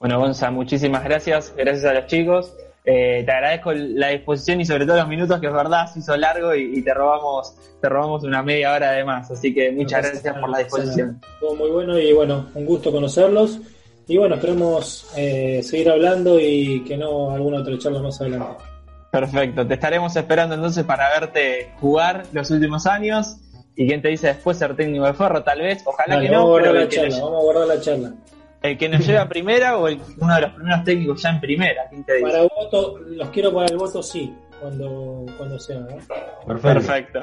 [0.00, 1.54] Bueno, Gonza, muchísimas gracias.
[1.56, 2.52] Gracias a los chicos.
[2.86, 6.14] Eh, te agradezco la disposición y sobre todo los minutos que es verdad se hizo
[6.18, 9.30] largo y, y te robamos te robamos una media hora de más.
[9.30, 11.20] Así que muchas No gracias nada, por la disposición.
[11.34, 13.60] Estuvo muy bueno y bueno, un gusto conocerlos.
[14.06, 18.62] Y bueno, esperemos eh, seguir hablando y que no alguna otra charla más adelante.
[19.10, 19.66] Perfecto.
[19.66, 23.36] Te estaremos esperando entonces para verte jugar los últimos años.
[23.76, 25.82] Y quién te dice después ser técnico de Ferro, tal vez.
[25.86, 28.14] Ojalá Dale, que vamos, no, a guardar la charla, nos, vamos a guardar la charla.
[28.62, 31.40] el que nos lleve a primera o el- uno de los primeros técnicos ya en
[31.40, 31.82] primera.
[31.90, 32.26] ¿Quién te dice?
[32.30, 35.76] Para voto, los quiero para el voto sí, cuando, cuando sea.
[35.78, 35.98] ¿eh?
[36.46, 36.62] Perfecto.
[36.72, 37.18] Perfecto.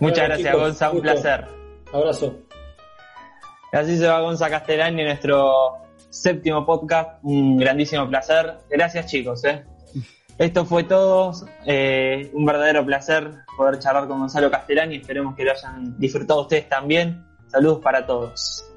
[0.00, 0.90] Muchas Bueno, gracias, Gonza.
[0.90, 1.12] Un gusto.
[1.12, 1.44] placer.
[1.92, 2.34] Abrazo.
[3.72, 5.52] Así se va Gonza Castellani, nuestro
[6.22, 7.18] séptimo podcast.
[7.22, 8.54] Un grandísimo placer.
[8.70, 9.44] Gracias, chicos.
[9.44, 9.64] ¿eh?
[10.38, 11.32] Esto fue todo.
[11.66, 14.96] Eh, un verdadero placer poder charlar con Gonzalo Castellani.
[14.96, 17.24] Esperemos que lo hayan disfrutado ustedes también.
[17.48, 18.67] Saludos para todos.